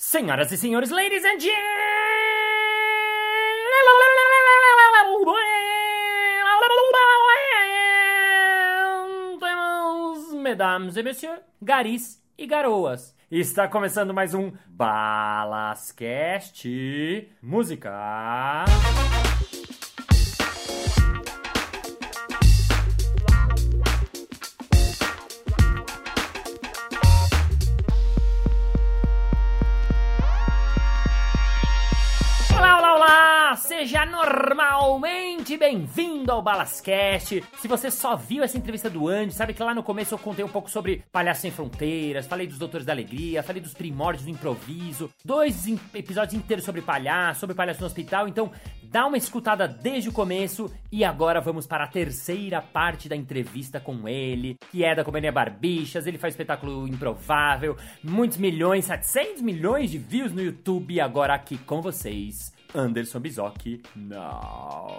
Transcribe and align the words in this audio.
Senhoras 0.00 0.52
e 0.52 0.56
senhores, 0.56 0.90
ladies 0.90 1.24
and 1.24 1.40
gentlemen, 1.40 1.58
mesdames 10.40 10.96
et 10.96 11.02
messieurs, 11.02 11.40
garis 11.60 12.22
e 12.38 12.46
garoas. 12.46 13.12
Está 13.28 13.66
começando 13.66 14.14
mais 14.14 14.34
um 14.34 14.52
Balascast 14.68 16.68
Música. 17.42 18.66
Seja 33.58 34.06
normalmente 34.06 35.56
bem-vindo 35.56 36.30
ao 36.30 36.40
Balascast. 36.40 37.42
Se 37.58 37.66
você 37.66 37.90
só 37.90 38.14
viu 38.14 38.44
essa 38.44 38.56
entrevista 38.56 38.88
do 38.88 39.08
Andy, 39.08 39.34
sabe 39.34 39.52
que 39.52 39.62
lá 39.62 39.74
no 39.74 39.82
começo 39.82 40.14
eu 40.14 40.18
contei 40.18 40.44
um 40.44 40.48
pouco 40.48 40.70
sobre 40.70 41.02
Palhaço 41.10 41.40
Sem 41.40 41.50
Fronteiras, 41.50 42.26
falei 42.26 42.46
dos 42.46 42.56
Doutores 42.56 42.86
da 42.86 42.92
Alegria, 42.92 43.42
falei 43.42 43.60
dos 43.60 43.74
primórdios 43.74 44.24
do 44.24 44.30
improviso, 44.30 45.10
dois 45.24 45.66
episódios 45.92 46.34
inteiros 46.34 46.64
sobre 46.64 46.82
palhaço, 46.82 47.40
sobre 47.40 47.56
palhaço 47.56 47.80
no 47.80 47.86
hospital, 47.86 48.28
então 48.28 48.50
dá 48.84 49.06
uma 49.06 49.18
escutada 49.18 49.66
desde 49.66 50.08
o 50.08 50.12
começo 50.12 50.72
e 50.90 51.04
agora 51.04 51.40
vamos 51.40 51.66
para 51.66 51.84
a 51.84 51.88
terceira 51.88 52.62
parte 52.62 53.08
da 53.08 53.16
entrevista 53.16 53.80
com 53.80 54.08
ele, 54.08 54.56
que 54.70 54.84
é 54.84 54.94
da 54.94 55.04
Companhia 55.04 55.32
Barbichas, 55.32 56.06
ele 56.06 56.16
faz 56.16 56.34
espetáculo 56.34 56.86
improvável, 56.86 57.76
muitos 58.02 58.38
milhões, 58.38 58.84
700 58.84 59.42
milhões 59.42 59.90
de 59.90 59.98
views 59.98 60.32
no 60.32 60.42
YouTube 60.42 60.94
e 60.94 61.00
agora 61.00 61.34
aqui 61.34 61.58
com 61.58 61.82
vocês, 61.82 62.52
Anderson 62.74 63.20
Bizocchi. 63.20 63.82
Now. 63.96 64.98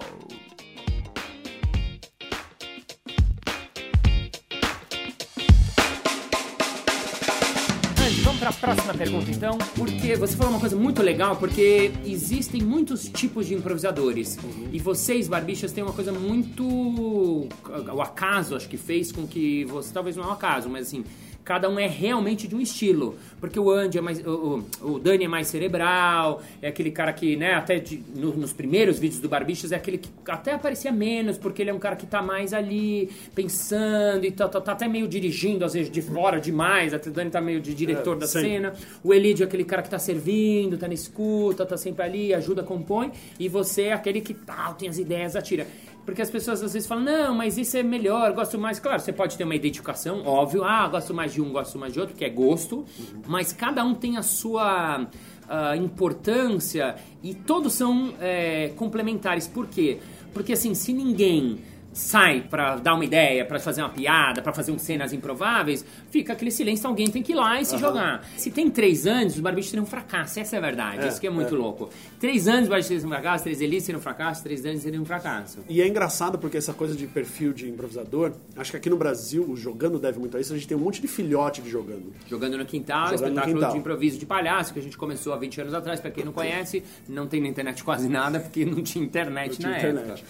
Vamos 8.24 8.40
para 8.40 8.50
a 8.50 8.54
próxima 8.54 8.94
pergunta 8.94 9.32
então. 9.32 9.58
Porque 9.76 10.16
você 10.16 10.36
falou 10.36 10.54
uma 10.54 10.60
coisa 10.60 10.76
muito 10.76 11.02
legal, 11.02 11.36
porque 11.36 11.92
existem 12.06 12.62
muitos 12.62 13.08
tipos 13.10 13.48
de 13.48 13.54
improvisadores. 13.54 14.38
E 14.72 14.80
vocês, 14.80 15.28
barbichas, 15.28 15.72
têm 15.72 15.84
uma 15.84 15.94
coisa 15.94 16.12
muito. 16.12 16.66
O 16.66 18.02
acaso, 18.02 18.56
acho 18.56 18.68
que 18.68 18.78
fez 18.78 19.12
com 19.12 19.28
que 19.28 19.66
você. 19.66 19.94
Talvez 19.94 20.16
não 20.16 20.24
é 20.24 20.28
um 20.28 20.32
acaso, 20.32 20.70
mas 20.70 20.88
assim. 20.88 21.04
Cada 21.50 21.68
um 21.68 21.80
é 21.80 21.88
realmente 21.88 22.48
de 22.48 22.56
um 22.56 22.62
estilo. 22.62 23.18
Porque 23.40 23.60
o 23.60 23.72
Andy 23.72 23.98
é 23.98 24.02
mais. 24.02 24.24
O, 24.24 24.64
o- 24.84 24.92
o 24.92 25.00
Dani 25.00 25.26
é 25.26 25.28
mais 25.28 25.48
cerebral, 25.48 26.44
é 26.62 26.68
aquele 26.68 26.92
cara 26.92 27.12
que, 27.12 27.36
né, 27.36 27.56
até 27.56 27.80
de- 27.80 28.04
no- 28.16 28.36
nos 28.38 28.54
primeiros 28.54 29.00
vídeos 29.00 29.20
do 29.20 29.28
Barbichas, 29.28 29.72
é 29.72 29.76
aquele 29.76 29.98
que 29.98 30.10
até 30.28 30.54
aparecia 30.54 30.92
menos, 30.92 31.40
porque 31.40 31.64
ele 31.64 31.72
é 31.72 31.74
um 31.74 31.80
cara 31.80 31.96
que 31.96 32.06
tá 32.06 32.22
mais 32.22 32.54
ali 32.54 33.10
pensando 33.34 34.26
e 34.26 34.32
tá, 34.32 34.48
tá, 34.48 34.62
tá 34.62 34.74
até 34.74 34.88
meio 34.88 35.08
dirigindo, 35.08 35.66
às 35.66 35.74
vezes 35.74 35.92
de 35.92 36.04
fora 36.04 36.40
demais. 36.40 36.94
Até 36.94 37.10
o 37.10 37.14
Dani 37.14 37.32
tá 37.32 37.42
meio 37.42 37.60
de 37.60 37.74
diretor 37.74 38.16
da 38.16 38.28
sim. 38.28 38.42
cena. 38.42 38.74
O 39.04 39.12
Elidio 39.12 39.44
é 39.44 39.48
aquele 39.48 39.64
cara 39.64 39.82
que 39.82 39.90
tá 39.90 39.98
servindo, 39.98 40.78
tá 40.78 40.88
na 40.88 40.94
escuta, 40.94 41.66
tá 41.66 41.78
sempre 41.78 42.04
ali, 42.04 42.32
ajuda, 42.32 42.62
compõe. 42.62 43.12
E 43.40 43.50
você 43.50 43.86
é 43.86 43.94
aquele 43.94 44.22
que 44.22 44.36
tal, 44.36 44.76
tem 44.76 44.88
as 44.88 45.00
ideias, 45.00 45.36
atira. 45.36 45.66
Porque 46.10 46.24
as 46.24 46.32
pessoas 46.32 46.64
às 46.64 46.74
vezes 46.74 46.88
falam, 46.88 47.04
não, 47.04 47.36
mas 47.36 47.56
isso 47.56 47.78
é 47.78 47.84
melhor, 47.84 48.34
gosto 48.34 48.58
mais. 48.58 48.80
Claro, 48.80 49.00
você 49.00 49.14
pode 49.14 49.38
ter 49.38 49.44
uma 49.44 49.54
identificação, 49.54 50.26
óbvio. 50.26 50.64
Ah, 50.64 50.88
gosto 50.88 51.14
mais 51.14 51.32
de 51.32 51.40
um, 51.40 51.52
gosto 51.52 51.78
mais 51.78 51.94
de 51.94 52.00
outro, 52.00 52.16
que 52.16 52.26
é 52.26 52.30
gosto. 52.30 52.84
Mas 53.28 53.54
cada 53.54 53.84
um 53.84 53.94
tem 53.94 54.18
a 54.18 54.24
sua 54.24 55.08
ah, 55.48 55.78
importância 55.78 56.96
e 57.22 57.36
todos 57.36 57.74
são 57.74 58.16
é, 58.20 58.74
complementares. 58.76 59.48
Por 59.48 59.68
quê? 59.68 60.00
Porque 60.34 60.54
assim, 60.54 60.74
se 60.74 60.92
ninguém 60.94 61.60
sai 61.92 62.42
pra 62.50 62.76
dar 62.76 62.94
uma 62.94 63.04
ideia, 63.04 63.44
pra 63.46 63.60
fazer 63.60 63.82
uma 63.82 63.90
piada, 63.90 64.42
pra 64.42 64.54
fazer 64.54 64.72
um 64.72 64.78
cenas 64.80 65.12
improváveis, 65.12 65.84
fica 66.12 66.34
aquele 66.34 66.52
silêncio, 66.52 66.88
alguém 66.88 67.08
tem 67.10 67.22
que 67.24 67.32
ir 67.32 67.36
lá 67.36 67.60
e 67.60 67.66
se 67.66 67.78
jogar. 67.78 68.24
Se 68.38 68.52
tem 68.52 68.70
três 68.70 69.06
anos, 69.08 69.36
os 69.36 69.40
barbichos 69.40 69.72
seriam 69.72 69.84
um 69.84 69.88
fracasso, 69.88 70.40
essa 70.40 70.56
é 70.56 70.60
a 70.60 70.62
verdade, 70.62 71.04
É, 71.04 71.08
isso 71.08 71.20
que 71.20 71.28
é 71.28 71.30
muito 71.30 71.56
é. 71.56 71.58
louco. 71.58 71.90
Três 72.20 72.48
anos 72.48 72.64
os 72.64 72.70
barbichos 72.70 72.88
seriam 72.88 73.06
um 73.08 73.10
fracasso, 73.10 73.44
três 73.44 73.60
elites 73.62 73.86
seriam 73.86 74.00
um 74.00 74.04
fracasso, 74.04 74.44
três 74.44 74.66
anos 74.66 74.82
seriam 74.82 75.02
um 75.02 75.06
fracasso. 75.06 75.60
E 75.68 75.82
é 75.82 75.88
engraçado 75.88 76.38
porque 76.38 76.58
essa 76.58 76.74
coisa 76.74 76.96
de 76.96 77.08
perfil 77.08 77.54
de 77.54 77.68
improvisador, 77.70 78.34
acho 78.56 78.72
que 78.72 78.78
aqui 78.78 78.90
no 78.90 78.98
Brasil, 78.98 79.44
o 79.50 79.56
jogando 79.58 80.00
deve 80.00 80.20
muito 80.20 80.38
a 80.38 80.40
isso, 80.40 80.54
a 80.54 80.56
gente 80.56 80.68
tem 80.68 80.78
um 80.78 80.82
monte 80.82 81.02
de 81.02 81.08
filhote 81.08 81.62
de 81.62 81.70
jogando. 81.70 82.14
Jogando 82.28 82.58
no 82.58 82.66
quintal, 82.66 83.08
Jogando 83.10 83.20
no 83.20 83.26
espetáculo 83.30 83.56
quintal. 83.56 83.72
de 83.72 83.78
improviso 83.78 84.20
de 84.20 84.26
palhaço, 84.26 84.74
que 84.74 84.80
a 84.80 84.84
gente 84.84 84.98
começou 84.98 85.34
há 85.34 85.38
20 85.38 85.62
anos 85.62 85.74
atrás, 85.74 86.00
pra 86.00 86.12
quem 86.12 86.24
não 86.24 86.32
conhece, 86.34 86.84
não 87.08 87.28
tem 87.28 87.42
na 87.42 87.48
internet 87.48 87.84
quase 87.84 88.08
nada, 88.08 88.40
porque 88.40 88.64
não 88.66 88.82
tinha 88.84 89.04
internet 89.04 89.58
Tinha 89.58 89.70
na 89.70 89.78
internet. 89.78 90.08
época. 90.12 90.26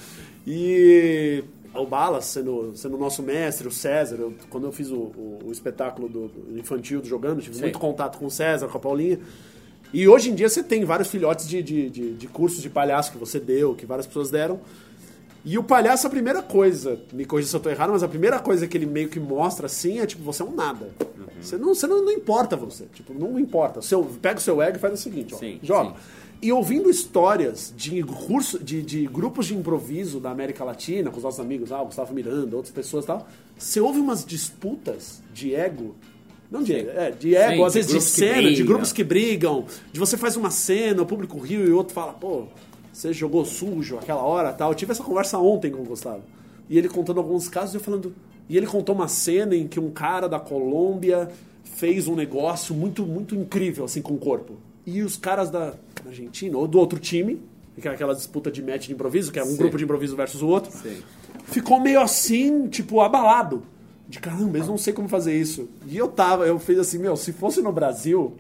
E 0.47 1.43
o 1.73 1.85
Balas, 1.85 2.25
sendo, 2.25 2.71
sendo 2.75 2.95
o 2.95 2.99
nosso 2.99 3.21
mestre, 3.21 3.67
o 3.67 3.71
César, 3.71 4.17
eu- 4.17 4.33
quando 4.49 4.65
eu 4.65 4.71
fiz 4.71 4.89
o, 4.89 4.95
o- 4.95 5.39
o 5.45 5.51
espetáculo 5.51 6.09
do, 6.09 6.27
do 6.29 6.59
infantil 6.59 7.01
do 7.01 7.07
jogando, 7.07 7.41
tive 7.41 7.55
Sim. 7.55 7.61
muito 7.63 7.79
contato 7.79 8.17
com 8.17 8.25
o 8.25 8.31
César, 8.31 8.67
com 8.67 8.77
a 8.77 8.81
Paulinha. 8.81 9.19
E 9.93 10.07
hoje 10.07 10.29
em 10.29 10.35
dia 10.35 10.49
você 10.49 10.61
tem 10.63 10.83
vários 10.85 11.07
filhotes 11.09 11.47
de, 11.47 11.61
de, 11.63 11.89
de, 11.89 12.13
de 12.13 12.27
cursos 12.27 12.61
de 12.61 12.69
palhaço 12.69 13.11
que 13.11 13.17
você 13.17 13.39
deu, 13.39 13.73
que 13.75 13.85
várias 13.85 14.05
pessoas 14.07 14.29
deram. 14.29 14.59
E 15.45 15.57
o 15.57 15.63
palhaço, 15.63 16.05
a 16.05 16.09
primeira 16.09 16.41
coisa, 16.43 16.99
me 17.13 17.25
corrija 17.25 17.47
se 17.49 17.55
eu 17.55 17.59
tô 17.61 17.69
errado, 17.69 17.91
mas 17.91 18.03
a 18.03 18.07
primeira 18.07 18.39
coisa 18.39 18.67
que 18.67 18.77
ele 18.77 18.85
meio 18.85 19.07
que 19.07 19.19
mostra 19.19 19.67
assim 19.67 19.99
é 19.99 20.05
tipo, 20.05 20.21
você 20.21 20.41
é 20.43 20.45
um 20.45 20.53
nada. 20.53 20.89
Você, 21.41 21.57
não, 21.57 21.73
você 21.73 21.87
não, 21.87 22.03
não 22.03 22.11
importa 22.11 22.57
você. 22.57 22.85
Tipo, 22.93 23.13
não 23.13 23.39
importa. 23.39 23.81
Seu, 23.81 24.03
pega 24.03 24.37
o 24.37 24.41
seu 24.41 24.61
ego 24.61 24.75
e 24.77 24.79
faz 24.79 24.93
o 24.93 24.97
seguinte, 24.97 25.33
ó, 25.33 25.37
Sim, 25.37 25.59
joga. 25.63 25.91
sim. 25.91 25.95
E 26.41 26.53
ouvindo 26.53 26.89
histórias 26.89 27.73
de, 27.75 28.01
curso, 28.01 28.57
de, 28.57 28.81
de 28.81 29.05
grupos 29.07 29.47
de 29.47 29.55
improviso 29.55 30.21
da 30.21 30.31
América 30.31 30.63
Latina, 30.63 31.11
com 31.11 31.17
os 31.17 31.23
nossos 31.23 31.39
amigos, 31.39 31.71
ah, 31.71 31.81
o 31.81 31.87
Gustavo 31.87 32.13
Miranda, 32.13 32.55
outras 32.55 32.73
pessoas 32.73 33.03
e 33.03 33.07
tal, 33.07 33.27
você 33.57 33.81
ouve 33.81 33.99
umas 33.99 34.23
disputas 34.23 35.21
de 35.33 35.53
ego. 35.53 35.95
Não 36.49 36.63
de 36.63 36.73
ego, 36.73 36.89
é, 36.91 37.11
de 37.11 37.35
ego, 37.35 37.55
Sim, 37.55 37.63
às 37.65 37.73
de 37.73 37.79
vezes 37.79 37.91
de 37.91 37.97
que 37.97 38.03
cena, 38.03 38.51
de 38.51 38.63
grupos 38.63 38.93
que 38.93 39.03
brigam, 39.03 39.65
de 39.91 39.99
você 39.99 40.15
faz 40.15 40.37
uma 40.37 40.49
cena, 40.49 41.01
o 41.01 41.05
público 41.05 41.37
riu 41.37 41.67
e 41.67 41.71
o 41.71 41.75
outro 41.75 41.93
fala, 41.93 42.13
pô, 42.13 42.45
você 42.93 43.11
jogou 43.11 43.43
sujo 43.43 43.97
aquela 43.97 44.23
hora 44.23 44.53
tal. 44.53 44.71
Eu 44.71 44.75
tive 44.75 44.93
essa 44.93 45.03
conversa 45.03 45.37
ontem 45.37 45.71
com 45.71 45.81
o 45.81 45.85
Gustavo. 45.85 46.23
E 46.69 46.77
ele 46.77 46.87
contando 46.87 47.19
alguns 47.19 47.49
casos 47.49 47.73
e 47.73 47.77
eu 47.77 47.81
falando. 47.81 48.15
E 48.47 48.57
ele 48.57 48.65
contou 48.65 48.95
uma 48.95 49.07
cena 49.07 49.55
em 49.55 49.67
que 49.67 49.79
um 49.79 49.91
cara 49.91 50.27
da 50.27 50.39
Colômbia 50.39 51.29
fez 51.63 52.07
um 52.07 52.15
negócio 52.15 52.73
muito, 52.73 53.05
muito 53.05 53.35
incrível, 53.35 53.85
assim, 53.85 54.01
com 54.01 54.13
o 54.13 54.17
corpo. 54.17 54.57
E 54.85 55.01
os 55.01 55.15
caras 55.15 55.49
da 55.49 55.75
Argentina, 56.07 56.57
ou 56.57 56.67
do 56.67 56.79
outro 56.79 56.99
time, 56.99 57.41
que 57.79 57.87
é 57.87 57.91
aquela 57.91 58.13
disputa 58.13 58.51
de 58.51 58.61
match 58.61 58.87
de 58.87 58.93
improviso, 58.93 59.31
que 59.31 59.39
é 59.39 59.43
um 59.43 59.47
Sim. 59.47 59.57
grupo 59.57 59.77
de 59.77 59.83
improviso 59.83 60.15
versus 60.15 60.41
o 60.41 60.47
outro, 60.47 60.71
Sim. 60.71 61.01
ficou 61.45 61.79
meio 61.79 62.01
assim, 62.01 62.67
tipo, 62.67 63.01
abalado. 63.01 63.63
De 64.07 64.19
caramba, 64.19 64.57
eu 64.57 64.65
não 64.65 64.77
sei 64.77 64.91
como 64.91 65.07
fazer 65.07 65.39
isso. 65.39 65.69
E 65.85 65.95
eu 65.95 66.07
tava, 66.07 66.45
eu 66.45 66.57
fiz 66.57 66.79
assim, 66.79 66.97
meu, 66.97 67.15
se 67.15 67.31
fosse 67.31 67.61
no 67.61 67.71
Brasil, 67.71 68.35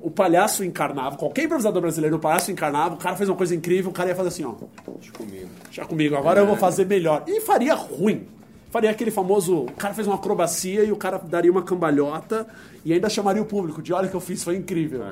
o 0.00 0.10
palhaço 0.10 0.64
encarnava, 0.64 1.16
qualquer 1.16 1.44
improvisador 1.44 1.80
brasileiro, 1.80 2.16
o 2.16 2.18
palhaço 2.18 2.50
encarnava, 2.50 2.96
o 2.96 2.98
cara 2.98 3.14
fez 3.14 3.28
uma 3.28 3.36
coisa 3.36 3.54
incrível, 3.54 3.90
o 3.90 3.94
cara 3.94 4.08
ia 4.08 4.16
fazer 4.16 4.28
assim, 4.28 4.44
ó. 4.44 4.54
Deixa 4.96 5.12
comigo. 5.12 5.48
Já 5.70 5.84
comigo, 5.84 6.16
agora 6.16 6.40
eu 6.40 6.46
vou 6.46 6.56
fazer 6.56 6.86
melhor. 6.86 7.22
E 7.28 7.40
faria 7.40 7.74
ruim. 7.74 8.26
Faria 8.72 8.90
aquele 8.90 9.10
famoso. 9.10 9.64
O 9.64 9.72
cara 9.72 9.94
fez 9.94 10.06
uma 10.06 10.16
acrobacia 10.16 10.82
e 10.82 10.90
o 10.90 10.96
cara 10.96 11.18
daria 11.18 11.52
uma 11.52 11.62
cambalhota 11.62 12.46
e 12.84 12.92
ainda 12.92 13.08
chamaria 13.08 13.42
o 13.42 13.44
público 13.44 13.80
de 13.80 13.92
olha 13.92 14.08
o 14.08 14.10
que 14.10 14.16
eu 14.16 14.20
fiz, 14.20 14.42
foi 14.42 14.56
incrível. 14.56 15.02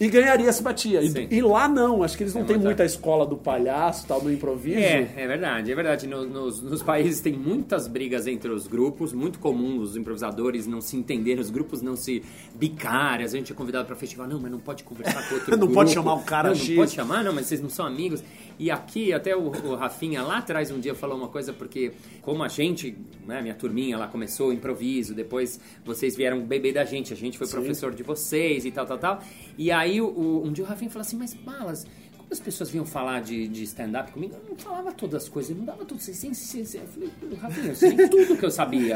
E 0.00 0.08
ganharia 0.08 0.52
simpatia. 0.52 1.00
Sim. 1.08 1.28
E, 1.30 1.36
e 1.36 1.40
lá 1.42 1.68
não, 1.68 2.02
acho 2.02 2.16
que 2.16 2.24
eles 2.24 2.34
não 2.34 2.42
É 2.42 2.44
têm 2.44 2.58
muita 2.58 2.84
escola 2.84 3.24
do 3.24 3.36
palhaço, 3.36 4.04
tal, 4.08 4.20
do 4.20 4.30
improviso. 4.32 4.78
É, 4.80 5.08
é 5.16 5.26
verdade, 5.26 5.70
é 5.70 5.74
verdade. 5.74 6.06
No- 6.08 6.26
nos, 6.26 6.60
nos 6.60 6.82
países 6.82 7.20
tem 7.20 7.32
muitas 7.32 7.86
brigas 7.86 8.26
entre 8.26 8.50
os 8.50 8.66
grupos, 8.66 9.12
muito 9.12 9.38
comum 9.38 9.78
os 9.78 9.96
improvisadores 9.96 10.66
não 10.66 10.80
se 10.80 10.96
entenderem, 10.96 11.40
os 11.40 11.48
grupos 11.48 11.80
não 11.80 11.94
se 11.94 12.22
bicarem. 12.56 13.24
A 13.24 13.28
gente 13.28 13.52
é 13.52 13.54
convidado 13.54 13.86
para 13.86 13.94
festival, 13.94 14.26
não, 14.26 14.40
mas 14.40 14.50
não 14.50 14.58
pode 14.58 14.82
conversar 14.82 15.28
com 15.28 15.34
outro 15.36 15.50
Não 15.56 15.58
grupo. 15.58 15.74
pode 15.74 15.92
chamar 15.92 16.14
o 16.14 16.22
cara 16.22 16.50
não, 16.50 16.56
não 16.56 16.74
pode 16.76 16.90
chamar, 16.90 17.22
não, 17.22 17.32
mas 17.32 17.46
vocês 17.46 17.60
não 17.62 17.68
são 17.70 17.86
amigos. 17.86 18.22
E 18.58 18.70
aqui, 18.70 19.12
até 19.12 19.36
o, 19.36 19.46
o 19.48 19.74
Rafinha 19.76 20.22
lá 20.22 20.38
atrás 20.38 20.70
um 20.72 20.78
dia 20.80 20.94
falou 20.94 21.16
uma 21.16 21.28
coisa, 21.28 21.52
porque 21.52 21.92
como 22.22 22.42
a 22.42 22.48
gente, 22.48 22.96
né, 23.26 23.40
minha 23.42 23.54
turminha 23.54 23.96
lá 23.98 24.06
começou 24.08 24.48
o 24.48 24.52
improviso, 24.52 25.14
depois 25.14 25.60
vocês 25.84 26.16
vieram 26.16 26.40
beber 26.40 26.72
da 26.72 26.84
gente, 26.84 27.12
a 27.12 27.16
gente 27.16 27.36
foi 27.38 27.46
professor 27.48 27.92
de 27.94 28.02
vocês 28.02 28.64
e 28.64 28.70
tal, 28.70 28.86
tal, 28.86 28.98
tal. 28.98 29.22
E 29.58 29.70
aí 29.72 29.83
o- 30.00 30.06
o- 30.06 30.44
um 30.46 30.52
dia 30.52 30.64
o 30.64 30.66
Rafinha 30.66 30.90
falou 30.90 31.02
assim, 31.02 31.16
mas 31.16 31.34
Balas, 31.34 31.86
quando 32.24 32.32
as 32.32 32.40
pessoas 32.40 32.70
vinham 32.70 32.84
falar 32.86 33.20
de, 33.20 33.46
de 33.48 33.64
stand-up 33.64 34.10
comigo, 34.12 34.34
eu 34.34 34.50
não 34.50 34.56
falava 34.56 34.92
todas 34.92 35.22
as 35.24 35.28
coisas, 35.28 35.50
eu 35.50 35.56
não 35.56 35.64
dava 35.64 35.84
tudo. 35.84 36.00
Sem, 36.00 36.14
sem, 36.34 36.64
sem, 36.64 36.80
eu 36.80 36.86
falei, 36.88 37.10
Rafinha, 37.40 37.66
eu 37.68 37.74
sei 37.76 38.08
tudo 38.08 38.36
que 38.36 38.44
eu 38.44 38.50
sabia. 38.50 38.94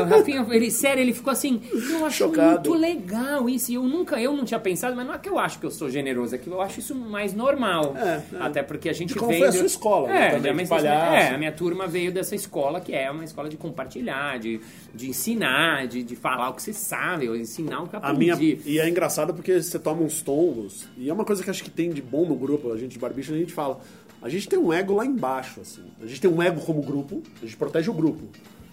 o 0.00 0.04
Rafinha, 0.04 0.46
ele, 0.50 0.70
sério, 0.70 1.00
ele 1.02 1.12
ficou 1.12 1.30
assim, 1.30 1.60
eu 1.90 2.06
acho 2.06 2.16
Chocado. 2.18 2.68
muito 2.68 2.74
legal 2.74 3.48
isso. 3.48 3.70
E 3.70 3.74
eu 3.74 3.82
nunca, 3.82 4.20
eu 4.20 4.32
não 4.32 4.44
tinha 4.44 4.58
pensado, 4.60 4.96
mas 4.96 5.06
não 5.06 5.14
é 5.14 5.18
que 5.18 5.28
eu 5.28 5.38
acho 5.38 5.58
que 5.58 5.66
eu 5.66 5.70
sou 5.70 5.90
generoso, 5.90 6.34
é 6.34 6.38
que 6.38 6.48
eu 6.48 6.60
acho 6.60 6.80
isso 6.80 6.94
mais 6.94 7.34
normal. 7.34 7.94
É, 7.96 8.22
é. 8.36 8.40
Até 8.40 8.62
porque 8.62 8.88
a 8.88 8.92
gente 8.92 9.14
De 9.14 9.20
veio 9.20 9.38
foi 9.38 9.48
a 9.48 9.52
sua 9.52 9.66
escola, 9.66 10.08
né, 10.08 10.28
É, 10.28 10.30
também, 10.36 10.54
minha, 10.54 10.66
palhaço. 10.68 11.14
é, 11.14 11.34
a 11.34 11.38
minha 11.38 11.52
turma 11.52 11.86
veio 11.86 12.10
dessa 12.12 12.34
escola 12.34 12.80
que 12.80 12.92
é 12.94 13.10
uma 13.10 13.24
escola 13.24 13.48
de 13.48 13.56
compartilhar, 13.56 14.38
de, 14.38 14.60
de 14.94 15.08
ensinar, 15.08 15.86
de, 15.86 16.02
de 16.02 16.16
falar 16.16 16.50
o 16.50 16.54
que 16.54 16.62
você 16.62 16.72
sabe, 16.72 17.28
ou 17.28 17.36
ensinar 17.36 17.82
o 17.82 17.88
que 17.88 17.96
eu 17.96 18.00
A 18.02 18.12
minha, 18.12 18.34
aprendi. 18.34 18.60
e 18.64 18.78
é 18.78 18.88
engraçado 18.88 19.34
porque 19.34 19.60
você 19.62 19.78
toma 19.78 20.02
uns 20.02 20.22
tombos. 20.22 20.86
E 20.96 21.08
é 21.08 21.12
uma 21.12 21.24
coisa 21.24 21.42
que 21.42 21.50
acho 21.50 21.62
que 21.62 21.70
tem 21.70 21.90
de 21.90 22.00
bom 22.02 22.26
no 22.26 22.34
grupo, 22.34 22.45
a 22.72 22.76
gente 22.76 22.92
de 22.92 22.98
barbicha, 22.98 23.32
a 23.32 23.38
gente 23.38 23.52
fala. 23.52 23.80
A 24.22 24.28
gente 24.28 24.48
tem 24.48 24.58
um 24.58 24.72
ego 24.72 24.94
lá 24.94 25.04
embaixo, 25.04 25.60
assim. 25.60 25.82
A 26.00 26.06
gente 26.06 26.20
tem 26.20 26.30
um 26.30 26.42
ego 26.42 26.60
como 26.60 26.82
grupo, 26.82 27.22
a 27.40 27.44
gente 27.44 27.56
protege 27.56 27.90
o 27.90 27.94
grupo. 27.94 28.24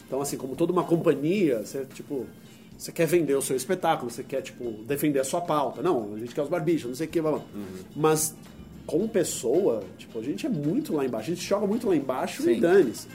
Então, 0.07 0.21
assim, 0.21 0.37
como 0.37 0.55
toda 0.55 0.71
uma 0.71 0.83
companhia, 0.83 1.59
você, 1.59 1.85
tipo, 1.93 2.25
você 2.77 2.91
quer 2.91 3.05
vender 3.05 3.35
o 3.35 3.41
seu 3.41 3.55
espetáculo, 3.55 4.09
você 4.09 4.23
quer, 4.23 4.41
tipo, 4.41 4.83
defender 4.83 5.19
a 5.19 5.23
sua 5.23 5.41
pauta. 5.41 5.81
Não, 5.81 6.13
a 6.13 6.19
gente 6.19 6.33
quer 6.33 6.41
os 6.41 6.49
barbichas, 6.49 6.87
não 6.87 6.95
sei 6.95 7.07
o 7.07 7.09
que, 7.09 7.21
blá. 7.21 7.41
Mas, 7.95 8.35
como 8.85 9.07
pessoa, 9.07 9.83
tipo, 9.97 10.19
a 10.19 10.23
gente 10.23 10.45
é 10.45 10.49
muito 10.49 10.93
lá 10.93 11.05
embaixo. 11.05 11.31
A 11.31 11.35
gente 11.35 11.47
joga 11.47 11.65
muito 11.67 11.87
lá 11.87 11.95
embaixo 11.95 12.41
e 12.49 12.55
Sim. 12.55 12.59
dane-se. 12.59 13.07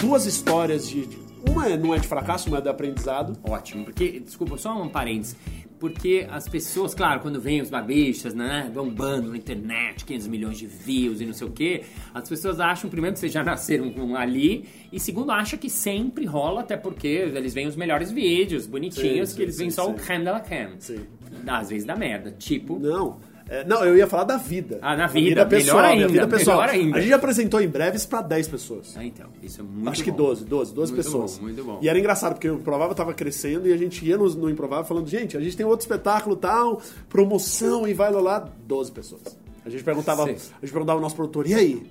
Duas 0.00 0.26
histórias 0.26 0.88
de. 0.88 1.06
de- 1.06 1.28
uma 1.48 1.68
não 1.76 1.94
é 1.94 1.98
de 1.98 2.06
fracasso, 2.08 2.48
uma 2.48 2.58
é 2.58 2.60
de 2.60 2.68
aprendizado. 2.68 3.38
Ótimo, 3.48 3.84
porque, 3.84 4.18
desculpa, 4.20 4.56
só 4.58 4.80
um 4.82 4.88
parênteses. 4.88 5.36
Porque 5.78 6.26
as 6.28 6.48
pessoas, 6.48 6.92
claro, 6.92 7.20
quando 7.20 7.40
vêm 7.40 7.62
os 7.62 7.70
babichas, 7.70 8.34
né, 8.34 8.68
bombando 8.74 9.30
na 9.30 9.36
internet, 9.36 10.04
500 10.04 10.26
milhões 10.26 10.58
de 10.58 10.66
views 10.66 11.20
e 11.20 11.24
não 11.26 11.32
sei 11.32 11.46
o 11.46 11.50
quê, 11.52 11.84
as 12.12 12.28
pessoas 12.28 12.58
acham, 12.58 12.90
primeiro, 12.90 13.14
que 13.14 13.20
vocês 13.20 13.30
já 13.32 13.44
nasceram 13.44 14.16
ali, 14.16 14.64
e 14.92 14.98
segundo, 14.98 15.30
acham 15.30 15.56
que 15.56 15.70
sempre 15.70 16.24
rola, 16.26 16.62
até 16.62 16.76
porque 16.76 17.06
eles 17.06 17.54
veem 17.54 17.68
os 17.68 17.76
melhores 17.76 18.10
vídeos, 18.10 18.66
bonitinhos, 18.66 19.30
Sim, 19.30 19.36
que 19.36 19.42
eles 19.42 19.54
sim, 19.54 19.58
veem 19.60 19.70
sim, 19.70 19.76
só 19.76 19.88
o 19.88 19.96
sim. 19.96 20.04
creme 20.04 20.24
de 20.24 20.30
la 20.32 20.40
creme. 20.40 20.74
Sim. 20.80 21.06
Às 21.46 21.70
vezes 21.70 21.84
dá 21.86 21.94
merda, 21.94 22.32
tipo... 22.32 22.76
Não. 22.80 23.20
É, 23.48 23.64
não, 23.64 23.82
eu 23.82 23.96
ia 23.96 24.06
falar 24.06 24.24
da 24.24 24.36
vida. 24.36 24.78
Ah, 24.82 24.94
na 24.94 25.04
A 25.04 25.08
vida, 25.08 25.46
pessoal, 25.46 25.76
melhor 25.78 25.90
ainda, 25.90 26.08
vida 26.08 26.28
pessoal. 26.28 26.60
melhor 26.60 26.74
ainda. 26.74 26.98
A 26.98 27.00
gente 27.00 27.12
apresentou 27.14 27.60
em 27.62 27.68
breves 27.68 28.04
pra 28.04 28.20
10 28.20 28.48
pessoas. 28.48 28.94
Ah, 28.96 29.04
então, 29.04 29.26
isso 29.42 29.60
é 29.60 29.64
muito 29.64 29.88
Acho 29.88 30.04
que 30.04 30.10
bom. 30.10 30.16
12, 30.18 30.44
12, 30.44 30.74
12 30.74 30.92
Muito 30.92 31.04
pessoas. 31.04 31.38
bom, 31.38 31.42
muito 31.44 31.64
bom. 31.64 31.78
E 31.80 31.88
era 31.88 31.98
engraçado, 31.98 32.34
porque 32.34 32.48
o 32.50 32.56
Improvável 32.56 32.94
tava 32.94 33.14
crescendo 33.14 33.66
e 33.66 33.72
a 33.72 33.76
gente 33.76 34.04
ia 34.04 34.18
no, 34.18 34.28
no 34.34 34.50
Improvável 34.50 34.84
falando, 34.84 35.08
gente, 35.08 35.36
a 35.36 35.40
gente 35.40 35.56
tem 35.56 35.64
outro 35.64 35.84
espetáculo 35.84 36.36
tal, 36.36 36.82
promoção 37.08 37.88
e 37.88 37.94
vai 37.94 38.12
lá, 38.12 38.20
lá, 38.20 38.48
12 38.66 38.92
pessoas. 38.92 39.38
A 39.64 39.70
gente 39.70 39.82
perguntava, 39.82 40.24
Sim. 40.24 40.32
a 40.32 40.64
gente 40.64 40.72
perguntava 40.72 40.98
ao 40.98 41.02
nosso 41.02 41.16
produtor, 41.16 41.46
e 41.46 41.54
aí? 41.54 41.86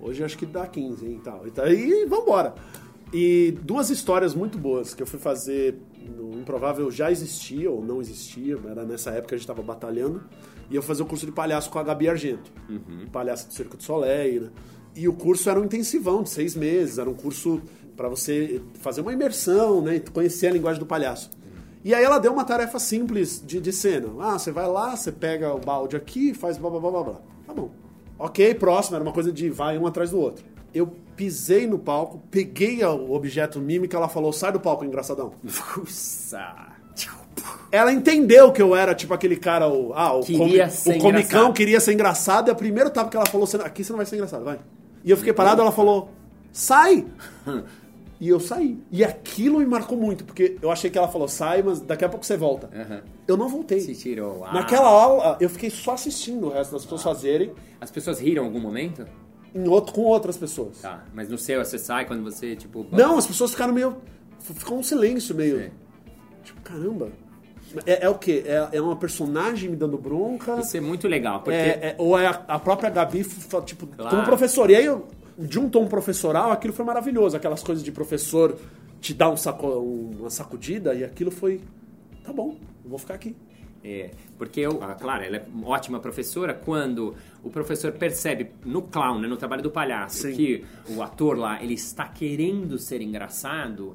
Hoje 0.00 0.22
acho 0.22 0.36
que 0.36 0.46
dá 0.46 0.66
15, 0.66 1.06
hein, 1.06 1.20
e 1.20 1.50
tal. 1.50 1.70
E, 1.72 2.02
e 2.02 2.06
vambora. 2.06 2.54
E 3.12 3.56
duas 3.62 3.88
histórias 3.88 4.34
muito 4.34 4.58
boas 4.58 4.94
que 4.94 5.02
eu 5.02 5.06
fui 5.06 5.18
fazer 5.18 5.74
no 6.16 6.38
Improvável 6.38 6.90
já 6.90 7.10
existia 7.10 7.70
ou 7.70 7.82
não 7.84 8.00
existia, 8.00 8.58
era 8.70 8.84
nessa 8.84 9.10
época 9.10 9.28
que 9.28 9.34
a 9.34 9.38
gente 9.38 9.46
tava 9.46 9.62
batalhando. 9.62 10.22
E 10.70 10.76
eu 10.76 10.82
fazia 10.82 11.04
o 11.04 11.08
curso 11.08 11.24
de 11.24 11.32
palhaço 11.32 11.70
com 11.70 11.78
a 11.78 11.82
Gabi 11.82 12.08
Argento, 12.08 12.52
palhaço 13.10 13.48
do 13.48 13.54
Circo 13.54 13.76
do 13.76 13.82
Soleil, 13.82 14.42
né? 14.42 14.50
E 14.94 15.08
o 15.08 15.12
curso 15.12 15.48
era 15.48 15.60
um 15.60 15.64
intensivão 15.64 16.22
de 16.22 16.30
seis 16.30 16.54
meses, 16.54 16.98
era 16.98 17.08
um 17.08 17.14
curso 17.14 17.62
para 17.96 18.08
você 18.08 18.60
fazer 18.80 19.00
uma 19.00 19.12
imersão, 19.12 19.80
né? 19.80 20.00
Conhecer 20.12 20.48
a 20.48 20.50
linguagem 20.52 20.80
do 20.80 20.86
palhaço. 20.86 21.30
E 21.84 21.94
aí 21.94 22.04
ela 22.04 22.18
deu 22.18 22.32
uma 22.32 22.44
tarefa 22.44 22.78
simples 22.78 23.42
de, 23.44 23.60
de 23.60 23.72
cena. 23.72 24.08
Ah, 24.20 24.38
você 24.38 24.50
vai 24.50 24.66
lá, 24.68 24.96
você 24.96 25.12
pega 25.12 25.54
o 25.54 25.58
balde 25.58 25.96
aqui, 25.96 26.34
faz 26.34 26.58
blá 26.58 26.68
blá 26.68 26.80
blá 26.80 26.90
blá 26.90 27.02
blá. 27.02 27.20
Tá 27.46 27.54
bom. 27.54 27.70
Ok, 28.18 28.54
próximo, 28.54 28.96
era 28.96 29.04
uma 29.04 29.12
coisa 29.12 29.32
de 29.32 29.48
vai 29.48 29.78
um 29.78 29.86
atrás 29.86 30.10
do 30.10 30.18
outro. 30.18 30.44
Eu 30.74 30.88
pisei 31.16 31.66
no 31.66 31.78
palco, 31.78 32.20
peguei 32.30 32.84
o 32.84 33.12
objeto 33.12 33.60
mímico, 33.60 33.94
ela 33.94 34.08
falou, 34.08 34.32
sai 34.32 34.52
do 34.52 34.60
palco, 34.60 34.84
engraçadão. 34.84 35.32
Fuça. 35.46 36.77
Ela 37.70 37.92
entendeu 37.92 38.50
que 38.52 38.62
eu 38.62 38.74
era 38.74 38.94
tipo 38.94 39.12
aquele 39.12 39.36
cara, 39.36 39.68
o, 39.68 39.92
ah, 39.94 40.14
o, 40.16 40.20
Queria 40.20 40.68
comi- 40.68 40.96
o 40.96 41.00
comicão 41.00 41.20
engraçado. 41.20 41.52
queria 41.52 41.80
ser 41.80 41.92
engraçado, 41.92 42.48
e 42.48 42.52
o 42.52 42.56
primeiro 42.56 42.88
tapa 42.90 43.10
que 43.10 43.16
ela 43.16 43.26
falou, 43.26 43.46
"Você 43.46 43.58
não- 43.58 43.64
aqui 43.66 43.84
você 43.84 43.92
não 43.92 43.98
vai 43.98 44.06
ser 44.06 44.16
engraçado, 44.16 44.44
vai. 44.44 44.58
E 45.04 45.10
eu 45.10 45.16
fiquei 45.16 45.32
parado, 45.32 45.60
ela 45.60 45.72
falou, 45.72 46.10
sai! 46.52 47.06
E 48.20 48.28
eu 48.30 48.40
saí. 48.40 48.76
E 48.90 49.04
aquilo 49.04 49.60
me 49.60 49.64
marcou 49.66 49.96
muito, 49.96 50.24
porque 50.24 50.56
eu 50.60 50.72
achei 50.72 50.90
que 50.90 50.98
ela 50.98 51.06
falou, 51.06 51.28
sai, 51.28 51.62
mas 51.62 51.80
daqui 51.80 52.04
a 52.04 52.08
pouco 52.08 52.26
você 52.26 52.36
volta. 52.36 52.68
Aham. 52.74 53.00
Eu 53.28 53.36
não 53.36 53.48
voltei. 53.48 53.78
Se 53.80 53.94
tirou. 53.94 54.44
Ah. 54.44 54.54
Naquela 54.54 54.88
aula, 54.88 55.36
eu 55.40 55.48
fiquei 55.48 55.70
só 55.70 55.92
assistindo 55.92 56.48
o 56.48 56.50
resto 56.50 56.72
das 56.72 56.82
pessoas 56.82 57.00
fazerem 57.04 57.52
As 57.80 57.92
pessoas 57.92 58.18
riram 58.18 58.42
em 58.42 58.46
algum 58.46 58.58
momento? 58.58 59.06
em 59.54 59.68
outro, 59.68 59.94
com 59.94 60.00
outras 60.02 60.36
pessoas. 60.36 60.78
Tá, 60.80 61.04
mas 61.14 61.28
no 61.28 61.38
seu 61.38 61.64
você 61.64 61.78
sai 61.78 62.06
quando 62.06 62.24
você, 62.24 62.56
tipo... 62.56 62.84
Não, 62.90 63.16
as 63.18 63.24
pessoas 63.26 63.52
ficaram 63.52 63.72
meio. 63.72 63.96
Ficou 64.40 64.78
um 64.78 64.82
silêncio 64.82 65.32
meio. 65.32 65.58
Sim. 65.62 65.70
Tipo, 66.42 66.60
caramba. 66.62 67.12
É, 67.86 68.04
é 68.04 68.08
o 68.08 68.14
quê? 68.16 68.42
É, 68.46 68.68
é 68.78 68.80
uma 68.80 68.96
personagem 68.96 69.70
me 69.70 69.76
dando 69.76 69.98
bronca? 69.98 70.58
Isso 70.60 70.76
é 70.76 70.80
muito 70.80 71.06
legal, 71.08 71.40
porque... 71.40 71.56
É, 71.58 71.88
é- 71.90 71.94
ou 71.98 72.18
é 72.18 72.26
a, 72.26 72.30
a 72.48 72.58
própria 72.58 72.88
Gabi, 72.90 73.24
tipo, 73.64 73.86
Claro. 73.86 74.10
como 74.10 74.24
professor. 74.24 74.70
E 74.70 74.76
aí, 74.76 74.84
eu, 74.84 75.06
de 75.38 75.58
um 75.58 75.68
tom 75.68 75.86
professoral, 75.86 76.50
aquilo 76.50 76.72
foi 76.72 76.84
maravilhoso. 76.84 77.36
Aquelas 77.36 77.62
coisas 77.62 77.84
de 77.84 77.92
professor 77.92 78.56
te 79.00 79.12
dar 79.14 79.30
um 79.30 79.36
saco, 79.36 79.66
um- 79.66 80.16
uma 80.20 80.30
sacudida, 80.30 80.94
e 80.94 81.04
aquilo 81.04 81.30
foi. 81.30 81.60
Tá 82.24 82.32
bom, 82.32 82.56
eu 82.84 82.90
vou 82.90 82.98
ficar 82.98 83.14
aqui. 83.14 83.34
É, 83.84 84.10
porque 84.36 84.58
eu, 84.60 84.80
ah, 84.82 84.94
claro, 84.94 85.22
ela 85.22 85.36
é 85.36 85.44
ótima 85.64 86.00
professora 86.00 86.52
quando 86.52 87.14
o 87.44 87.48
professor 87.48 87.92
percebe 87.92 88.50
no 88.64 88.82
clown, 88.82 89.20
né, 89.20 89.28
no 89.28 89.36
trabalho 89.36 89.62
do 89.62 89.70
palhaço, 89.70 90.22
Sim. 90.22 90.32
que 90.34 90.64
o 90.90 91.00
ator 91.00 91.38
lá, 91.38 91.62
ele 91.62 91.74
está 91.74 92.04
querendo 92.08 92.76
ser 92.76 93.00
engraçado, 93.00 93.94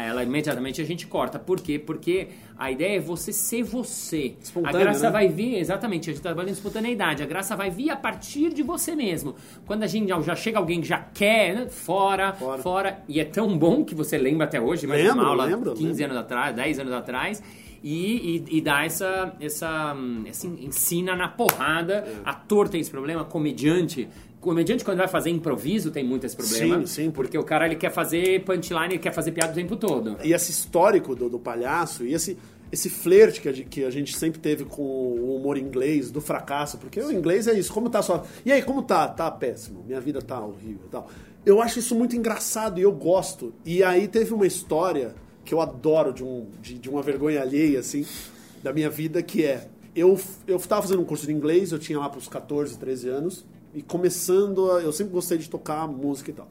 ela 0.00 0.22
imediatamente 0.22 0.80
a 0.80 0.84
gente 0.84 1.06
corta. 1.06 1.38
Por 1.38 1.60
quê? 1.60 1.78
Porque 1.78 2.28
a 2.56 2.70
ideia 2.70 2.96
é 2.96 3.00
você 3.00 3.32
ser 3.32 3.62
você. 3.62 4.34
Espontâneo, 4.40 4.76
a 4.76 4.80
graça 4.80 5.06
né? 5.06 5.10
vai 5.10 5.28
vir, 5.28 5.56
exatamente, 5.56 6.08
a 6.08 6.12
gente 6.12 6.22
trabalha 6.22 6.48
em 6.48 6.52
espontaneidade, 6.52 7.22
a 7.22 7.26
graça 7.26 7.54
vai 7.56 7.70
vir 7.70 7.90
a 7.90 7.96
partir 7.96 8.54
de 8.54 8.62
você 8.62 8.94
mesmo. 8.94 9.34
Quando 9.66 9.82
a 9.82 9.86
gente 9.86 10.08
já, 10.08 10.34
chega 10.36 10.58
alguém 10.58 10.80
que 10.80 10.86
já 10.86 10.98
quer, 10.98 11.54
né, 11.54 11.66
fora, 11.68 12.32
Fora. 12.32 12.62
fora, 12.62 13.02
e 13.08 13.20
é 13.20 13.24
tão 13.24 13.58
bom 13.58 13.84
que 13.84 13.94
você 13.94 14.16
lembra 14.16 14.46
até 14.46 14.60
hoje, 14.60 14.86
mas 14.86 15.02
Lembro, 15.02 15.20
uma 15.20 15.28
aula 15.28 15.44
lembro, 15.44 15.74
15 15.74 15.84
lembro. 15.84 16.04
anos 16.04 16.16
atrás, 16.24 16.56
10 16.56 16.78
anos 16.78 16.92
atrás, 16.92 17.42
e, 17.82 18.44
e, 18.48 18.58
e 18.58 18.60
dá 18.60 18.84
essa, 18.84 19.34
essa, 19.40 19.94
hum, 19.94 20.24
assim, 20.30 20.56
ensina 20.62 21.16
na 21.16 21.26
porrada. 21.28 22.04
É. 22.06 22.14
Ator 22.24 22.68
tem 22.68 22.80
esse 22.80 22.90
problema, 22.90 23.24
comediante. 23.24 24.08
Comediante, 24.42 24.84
quando 24.84 24.98
vai 24.98 25.06
fazer 25.06 25.30
improviso, 25.30 25.92
tem 25.92 26.02
muito 26.02 26.26
esse 26.26 26.36
problema. 26.36 26.80
Sim, 26.80 27.04
sim, 27.04 27.10
Porque 27.12 27.38
o 27.38 27.44
cara 27.44 27.64
ele 27.64 27.76
quer 27.76 27.92
fazer 27.92 28.44
punchline, 28.44 28.94
ele 28.94 28.98
quer 28.98 29.14
fazer 29.14 29.30
piada 29.30 29.52
o 29.52 29.54
tempo 29.54 29.76
todo. 29.76 30.16
E 30.24 30.32
esse 30.32 30.50
histórico 30.50 31.14
do, 31.14 31.30
do 31.30 31.38
palhaço, 31.38 32.04
e 32.04 32.12
esse, 32.12 32.36
esse 32.72 32.90
flerte 32.90 33.40
que 33.40 33.48
a, 33.48 33.52
gente, 33.52 33.68
que 33.68 33.84
a 33.84 33.90
gente 33.90 34.16
sempre 34.16 34.40
teve 34.40 34.64
com 34.64 34.82
o 34.82 35.36
humor 35.36 35.56
inglês, 35.56 36.10
do 36.10 36.20
fracasso, 36.20 36.76
porque 36.76 37.00
o 37.00 37.12
inglês 37.12 37.46
é 37.46 37.56
isso, 37.56 37.72
como 37.72 37.88
tá 37.88 38.02
só. 38.02 38.24
E 38.44 38.50
aí, 38.50 38.62
como 38.62 38.82
tá? 38.82 39.06
Tá 39.06 39.30
péssimo, 39.30 39.84
minha 39.86 40.00
vida 40.00 40.20
tá 40.20 40.44
horrível 40.44 40.86
e 40.86 40.90
tal. 40.90 41.08
Eu 41.46 41.62
acho 41.62 41.78
isso 41.78 41.94
muito 41.94 42.16
engraçado 42.16 42.80
e 42.80 42.82
eu 42.82 42.90
gosto. 42.90 43.54
E 43.64 43.80
aí 43.84 44.08
teve 44.08 44.34
uma 44.34 44.46
história 44.46 45.14
que 45.44 45.54
eu 45.54 45.60
adoro 45.60 46.12
de, 46.12 46.24
um, 46.24 46.48
de, 46.60 46.76
de 46.80 46.90
uma 46.90 47.00
vergonha 47.00 47.40
alheia, 47.40 47.78
assim, 47.78 48.04
da 48.60 48.72
minha 48.72 48.90
vida, 48.90 49.22
que 49.22 49.44
é. 49.44 49.68
Eu, 49.94 50.18
eu 50.48 50.58
tava 50.58 50.82
fazendo 50.82 51.00
um 51.00 51.04
curso 51.04 51.26
de 51.26 51.32
inglês, 51.32 51.70
eu 51.70 51.78
tinha 51.78 52.00
lá 52.00 52.08
pros 52.08 52.26
14, 52.26 52.76
13 52.76 53.08
anos, 53.08 53.44
e 53.74 53.82
começando, 53.82 54.70
a, 54.70 54.80
eu 54.82 54.92
sempre 54.92 55.12
gostei 55.12 55.38
de 55.38 55.48
tocar 55.48 55.86
música 55.88 56.30
e 56.30 56.34
tal. 56.34 56.48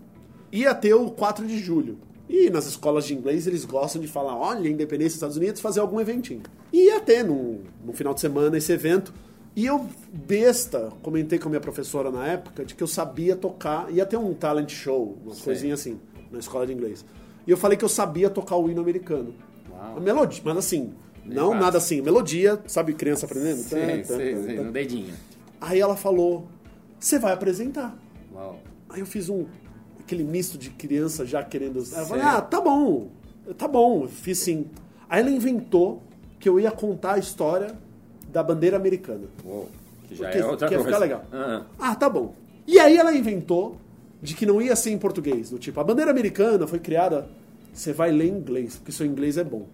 Ia 0.51 0.73
ter 0.73 0.93
o 0.93 1.09
4 1.11 1.45
de 1.47 1.57
julho. 1.59 1.97
E 2.29 2.49
nas 2.49 2.65
escolas 2.65 3.05
de 3.05 3.13
inglês 3.13 3.45
eles 3.45 3.65
gostam 3.65 4.01
de 4.01 4.07
falar, 4.07 4.35
olha, 4.35 4.69
independência 4.69 5.09
dos 5.09 5.15
Estados 5.15 5.37
Unidos, 5.37 5.59
fazer 5.61 5.81
algum 5.81 5.99
eventinho. 5.99 6.43
E 6.71 6.85
ia 6.87 6.99
ter 6.99 7.23
no, 7.23 7.59
no 7.85 7.91
final 7.93 8.13
de 8.13 8.21
semana 8.21 8.57
esse 8.57 8.71
evento. 8.71 9.13
E 9.53 9.65
eu, 9.65 9.85
besta, 10.13 10.89
comentei 11.01 11.37
com 11.37 11.47
a 11.47 11.49
minha 11.49 11.59
professora 11.59 12.09
na 12.09 12.25
época 12.25 12.63
de 12.63 12.73
que 12.73 12.81
eu 12.81 12.87
sabia 12.87 13.35
tocar, 13.35 13.91
ia 13.91 14.05
ter 14.05 14.15
um 14.15 14.33
talent 14.33 14.69
show, 14.71 15.17
uma 15.25 15.35
coisinha 15.35 15.73
assim, 15.73 15.99
na 16.31 16.39
escola 16.39 16.65
de 16.65 16.71
inglês. 16.71 17.03
E 17.45 17.51
eu 17.51 17.57
falei 17.57 17.77
que 17.77 17.83
eu 17.83 17.89
sabia 17.89 18.29
tocar 18.29 18.55
o 18.55 18.69
hino 18.69 18.79
americano. 18.79 19.33
Uau. 19.69 19.97
A 19.97 19.99
melodia, 19.99 20.41
mas 20.45 20.55
assim, 20.55 20.93
não 21.25 21.47
fácil. 21.47 21.59
nada 21.59 21.77
assim, 21.79 22.01
melodia, 22.01 22.61
sabe 22.65 22.93
criança 22.93 23.25
aprendendo? 23.25 23.57
Sei, 23.57 24.03
Tá, 24.03 24.15
sei, 24.15 24.35
tá, 24.35 24.41
sei, 24.43 24.55
tá. 24.55 24.63
no 24.63 24.71
dedinho. 24.71 25.13
Aí 25.59 25.81
ela 25.81 25.97
falou, 25.97 26.47
você 27.05 27.20
vai 27.20 27.34
apresentar. 27.34 27.98
Uau. 28.34 28.60
Aí 28.89 29.00
eu 29.00 29.05
fiz 29.05 29.27
um 29.29 29.46
aquele 30.00 30.24
misto 30.24 30.58
de 30.58 30.70
criança 30.70 31.25
já 31.25 31.43
querendo. 31.43 31.84
Falei, 31.86 32.24
Certo. 32.24 32.38
ah, 32.38 32.41
tá 32.41 32.60
bom. 32.62 33.10
Tá 33.58 33.67
bom, 33.67 34.03
eu 34.03 34.08
fiz 34.10 34.39
sim. 34.39 34.67
Aí 35.10 35.22
ela 35.22 35.29
inventou 35.29 36.01
que 36.39 36.48
eu 36.48 36.60
ia 36.60 36.72
contar 36.72 37.13
a 37.15 37.20
história 37.20 37.77
da 38.31 38.41
bandeira 38.43 38.77
americana. 38.77 39.27
Uou, 39.46 39.70
que 40.08 40.15
já 40.15 40.25
Porque 40.25 40.38
é 40.39 40.46
outra 40.46 40.67
quer 40.70 40.75
coisa. 40.75 40.89
ficar 40.89 41.00
legal. 41.00 41.24
Ah, 41.31 41.65
Ah, 41.79 41.96
tá 41.96 42.10
bom. 42.10 42.34
E 42.67 42.79
aí 42.79 42.98
ela 42.98 43.13
inventou 43.15 43.77
de 44.22 44.36
que 44.36 44.46
não 44.46 44.62
ia 44.62 44.75
ser 44.75 44.91
em 44.91 44.98
português. 44.98 45.50
Do 45.50 45.58
tipo, 45.60 45.79
a 45.79 45.84
bandeira 45.84 46.12
americana 46.12 46.67
foi 46.67 46.79
criada, 46.79 47.27
você 47.74 47.91
vai 47.93 48.12
ler 48.12 48.27
em 48.27 48.38
inglês, 48.38 48.75
porque 48.75 48.91
seu 48.91 49.05
inglês 49.05 49.38
é 49.38 49.43
bom. 49.43 49.65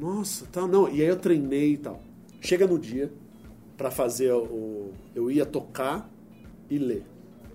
Nossa, 0.00 0.46
tá, 0.50 0.66
não. 0.66 0.88
E 0.88 1.02
aí 1.02 1.08
eu 1.08 1.16
treinei 1.16 1.74
e 1.74 1.76
tal. 1.76 2.00
Chega 2.40 2.66
no 2.66 2.78
dia 2.78 3.12
pra 3.76 3.90
fazer 3.90 4.32
o. 4.32 4.90
Eu 5.14 5.30
ia 5.30 5.44
tocar 5.46 6.08
e 6.74 6.78
ler. 6.78 7.04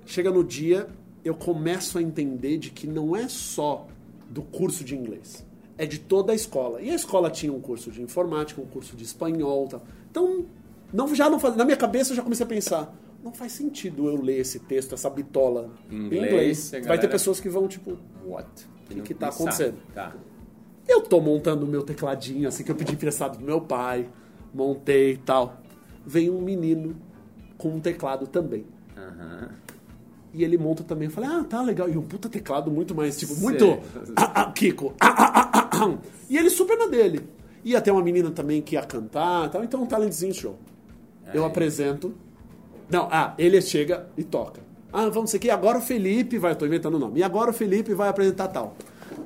Chega 0.06 0.32
no 0.32 0.44
dia, 0.44 0.88
eu 1.24 1.36
começo 1.36 1.98
a 1.98 2.02
entender 2.02 2.58
de 2.58 2.70
que 2.70 2.88
não 2.88 3.16
é 3.16 3.28
só 3.28 3.88
do 4.30 4.42
curso 4.42 4.84
de 4.84 4.96
inglês. 4.96 5.46
É 5.78 5.86
de 5.86 6.00
toda 6.00 6.32
a 6.32 6.36
escola. 6.36 6.82
E 6.82 6.90
a 6.90 6.96
escola 6.96 7.30
tinha 7.30 7.52
um 7.54 7.60
curso 7.62 7.92
de 7.92 8.02
informática, 8.02 8.62
um 8.62 8.66
curso 8.66 8.96
de 8.96 9.04
espanhol 9.04 9.68
tal. 9.68 9.84
Então, 10.10 10.46
não, 10.94 11.14
já 11.14 11.30
não 11.30 11.40
faz, 11.40 11.56
na 11.56 11.64
minha 11.66 11.78
cabeça 11.78 12.12
eu 12.12 12.16
já 12.16 12.24
comecei 12.24 12.46
a 12.46 12.50
pensar, 12.50 12.96
não 13.24 13.34
faz 13.34 13.52
sentido 13.52 14.08
eu 14.08 14.20
ler 14.22 14.40
esse 14.40 14.60
texto, 14.60 14.94
essa 14.94 15.10
bitola 15.10 15.70
em 15.90 16.06
Inglês, 16.06 16.24
inglês. 16.32 16.68
a 16.68 16.72
Vai 16.72 16.82
galera- 16.82 17.02
ter 17.02 17.08
pessoas 17.10 17.40
que 17.40 17.50
vão, 17.50 17.68
tipo, 17.68 17.98
what? 18.26 18.48
que 18.88 18.96
não- 18.96 19.04
que 19.04 19.14
tá 19.14 19.28
acontecendo? 19.28 19.76
Tá. 19.94 20.16
eu 20.88 21.02
tô 21.02 21.20
montando 21.20 21.66
o 21.66 21.68
meu 21.68 21.84
tecladinho, 21.84 22.48
assim, 22.48 22.64
que 22.64 22.72
eu 22.72 22.76
pedi 22.76 22.94
emprestado 22.94 23.38
do 23.38 23.44
meu 23.44 23.60
pai, 23.60 24.10
montei 24.54 25.12
e 25.14 25.18
tal. 25.18 25.62
Vem 26.06 26.30
um 26.30 26.42
menino 26.42 26.96
com 27.58 27.76
um 27.76 27.80
teclado 27.82 28.26
também. 28.26 28.66
Aham. 29.08 29.50
E 30.34 30.44
ele 30.44 30.58
monta 30.58 30.84
também. 30.84 31.08
Eu 31.08 31.12
falei, 31.12 31.30
ah, 31.30 31.44
tá 31.44 31.62
legal. 31.62 31.90
E 31.90 31.98
um 31.98 32.02
puta 32.02 32.30
teclado 32.30 32.70
muito 32.70 32.94
mais, 32.94 33.18
tipo, 33.18 33.36
muito. 33.36 33.80
Ah, 34.16 34.44
ah, 34.44 34.52
Kiko. 34.52 34.94
Ah, 35.00 35.08
ah, 35.08 35.32
ah, 35.36 35.52
ah, 35.54 35.70
ah. 35.74 35.98
E 36.30 36.38
ele 36.38 36.50
super 36.50 36.78
na 36.78 36.88
dele. 36.88 37.28
Ia 37.64 37.82
ter 37.82 37.92
uma 37.92 38.04
menina 38.04 38.30
também 38.32 38.62
que 38.62 38.76
ia 38.76 38.84
cantar 38.84 39.48
e 39.48 39.50
tal. 39.50 39.64
Então, 39.64 39.82
um 39.82 39.86
talentzinho 39.86 40.34
show. 40.34 40.58
Eu 41.34 41.44
Aí. 41.44 41.50
apresento. 41.50 42.14
Não, 42.90 43.08
ah, 43.12 43.34
ele 43.38 43.60
chega 43.62 44.08
e 44.18 44.24
toca. 44.24 44.62
Ah, 44.92 45.10
vamos 45.10 45.34
aqui. 45.34 45.50
Agora 45.50 45.80
o 45.80 45.82
Felipe 45.82 46.38
vai. 46.38 46.52
Eu 46.52 46.56
tô 46.56 46.66
inventando 46.66 46.96
o 46.96 47.00
nome. 47.00 47.20
E 47.20 47.24
agora 47.24 47.50
o 47.50 47.54
Felipe 47.54 47.94
vai 47.94 48.10
apresentar 48.10 48.48
tal. 48.50 48.76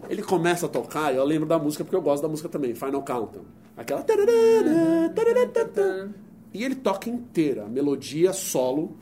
Ele 0.09 0.21
começa 0.21 0.65
a 0.65 0.69
tocar, 0.69 1.13
eu 1.13 1.23
lembro 1.23 1.47
da 1.47 1.57
música 1.57 1.83
porque 1.83 1.95
eu 1.95 2.01
gosto 2.01 2.21
da 2.21 2.29
música 2.29 2.49
também, 2.49 2.75
Final 2.75 3.01
Countdown. 3.01 3.45
Aquela. 3.77 4.03
E 6.53 6.63
ele 6.63 6.75
toca 6.75 7.09
inteira, 7.09 7.65
melodia 7.67 8.33
solo. 8.33 8.95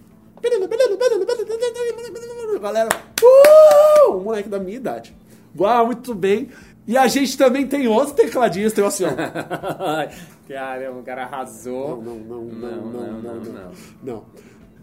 Galera, 2.61 2.89
uh! 3.23 4.11
um 4.15 4.19
moleque 4.21 4.49
da 4.49 4.59
minha 4.59 4.77
idade. 4.77 5.15
Uau, 5.57 5.87
muito 5.87 6.13
bem. 6.13 6.49
E 6.87 6.97
a 6.97 7.07
gente 7.07 7.37
também 7.37 7.67
tem 7.67 7.87
outro 7.87 8.15
tecladista, 8.15 8.81
eu 8.81 8.87
assim, 8.87 9.05
ó. 9.05 9.09
Caramba, 10.47 10.99
o 10.99 11.03
cara 11.03 11.23
arrasou. 11.23 12.01
Não, 12.01 12.15
não, 12.15 12.43
não, 12.43 12.69
não, 12.69 12.91
não, 12.91 13.21
não, 13.21 13.35
não. 13.35 13.71
não. 14.03 14.25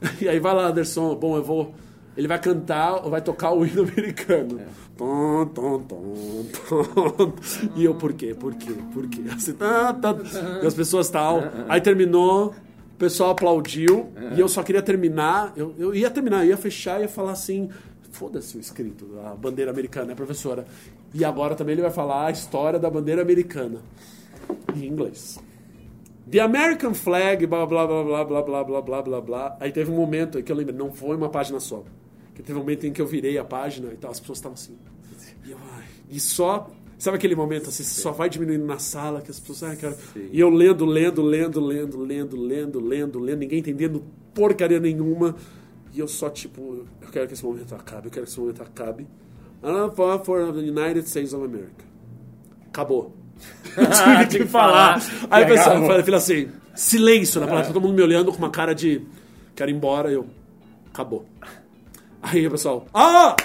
E 0.20 0.28
aí 0.28 0.38
vai 0.38 0.54
lá, 0.54 0.66
Anderson, 0.68 1.14
bom, 1.14 1.36
eu 1.36 1.42
vou. 1.42 1.74
Ele 2.16 2.28
vai 2.28 2.38
cantar, 2.38 3.00
vai 3.00 3.20
tocar 3.20 3.52
o 3.52 3.66
hino 3.66 3.82
americano. 3.82 4.60
Tom, 4.96 5.46
tom, 5.46 5.80
tom, 5.80 6.44
tom. 6.68 7.32
E 7.74 7.84
eu, 7.84 7.94
por 7.94 8.14
quê? 8.14 8.34
Por 8.34 8.54
quê? 8.54 8.72
Por 8.94 9.06
quê? 9.08 9.22
Assim, 9.34 9.52
tá, 9.52 9.92
tá. 9.92 10.16
E 10.62 10.66
as 10.66 10.74
pessoas 10.74 11.10
tal. 11.10 11.42
Aí 11.68 11.80
terminou, 11.80 12.54
o 12.96 12.98
pessoal 12.98 13.30
aplaudiu. 13.30 14.10
E 14.34 14.40
eu 14.40 14.48
só 14.48 14.62
queria 14.62 14.80
terminar. 14.80 15.52
Eu, 15.54 15.74
eu 15.78 15.94
ia 15.94 16.10
terminar, 16.10 16.44
eu 16.44 16.50
ia 16.50 16.56
fechar 16.56 16.98
e 16.98 17.02
ia 17.02 17.08
falar 17.08 17.32
assim. 17.32 17.68
Foda-se 18.10 18.56
o 18.56 18.60
escrito, 18.60 19.06
a 19.26 19.34
bandeira 19.34 19.70
americana, 19.70 20.06
né, 20.06 20.14
professora? 20.14 20.66
E 21.12 21.22
agora 21.22 21.54
também 21.54 21.74
ele 21.74 21.82
vai 21.82 21.90
falar 21.90 22.28
a 22.28 22.30
história 22.30 22.78
da 22.78 22.88
bandeira 22.88 23.20
americana. 23.20 23.82
Em 24.74 24.86
inglês. 24.86 25.38
The 26.30 26.40
American 26.40 26.94
Flag, 26.94 27.46
blá 27.46 27.66
blá 27.66 27.86
blá 27.86 28.02
blá 28.02 28.24
blá 28.24 28.42
blá 28.42 28.64
blá 28.64 28.82
blá 28.82 29.02
blá 29.02 29.20
blá. 29.20 29.56
Aí 29.60 29.70
teve 29.70 29.90
um 29.90 29.96
momento 29.96 30.38
aí 30.38 30.42
que 30.42 30.50
eu 30.50 30.56
lembro, 30.56 30.74
não 30.74 30.90
foi 30.90 31.14
uma 31.14 31.28
página 31.28 31.60
só. 31.60 31.84
Que 32.34 32.42
teve 32.42 32.58
um 32.58 32.62
momento 32.62 32.86
em 32.86 32.92
que 32.92 33.02
eu 33.02 33.06
virei 33.06 33.36
a 33.36 33.44
página 33.44 33.92
e 33.92 33.96
tal, 33.96 34.10
as 34.10 34.18
pessoas 34.18 34.38
estavam 34.38 34.54
assim. 34.54 34.78
E, 35.44 35.50
eu, 35.50 35.58
ai, 35.74 35.84
e 36.08 36.18
só. 36.18 36.70
Sabe 36.98 37.18
aquele 37.18 37.36
momento 37.36 37.68
assim, 37.68 37.82
só 37.82 38.10
vai 38.10 38.28
diminuindo 38.30 38.64
na 38.64 38.78
sala, 38.78 39.20
que 39.20 39.30
as 39.30 39.38
pessoas, 39.38 39.70
ai, 39.70 39.76
cara. 39.76 39.94
Sim. 40.14 40.28
E 40.32 40.40
eu 40.40 40.48
lendo, 40.48 40.86
lendo, 40.86 41.22
lendo, 41.22 41.60
lendo, 41.60 42.00
lendo, 42.00 42.36
lendo, 42.36 42.80
lendo, 42.80 43.18
lendo, 43.18 43.38
ninguém 43.38 43.58
entendendo 43.58 44.02
porcaria 44.32 44.80
nenhuma. 44.80 45.36
E 45.92 46.00
eu 46.00 46.08
só, 46.08 46.30
tipo, 46.30 46.86
eu 47.02 47.08
quero 47.10 47.26
que 47.26 47.34
esse 47.34 47.44
momento 47.44 47.74
acabe, 47.74 48.06
eu 48.06 48.10
quero 48.10 48.24
que 48.24 48.30
esse 48.30 48.40
momento 48.40 48.62
acabe. 48.62 49.06
I'm 49.62 49.94
for 49.94 50.24
for 50.24 50.52
the 50.52 50.60
United 50.60 51.08
States 51.08 51.32
of 51.34 51.44
America. 51.44 51.84
Acabou. 52.68 53.14
Tive 54.28 54.28
que 54.28 54.38
que 54.38 54.46
falar. 54.46 55.00
falar. 55.00 55.28
Aí 55.30 55.44
o 55.44 55.48
pessoal 55.48 55.86
fala, 55.86 56.02
fala 56.02 56.16
assim, 56.16 56.48
silêncio 56.74 57.40
na 57.40 57.46
plateia, 57.46 57.72
todo 57.72 57.82
mundo 57.82 57.94
me 57.94 58.02
olhando 58.02 58.32
com 58.32 58.38
uma 58.38 58.50
cara 58.50 58.74
de 58.74 59.02
quero 59.54 59.70
ir 59.70 59.74
embora, 59.74 60.10
eu. 60.10 60.26
Acabou. 60.92 61.26
Aí 62.22 62.46
o 62.46 62.50
pessoal. 62.50 62.86
Ah! 62.92 63.36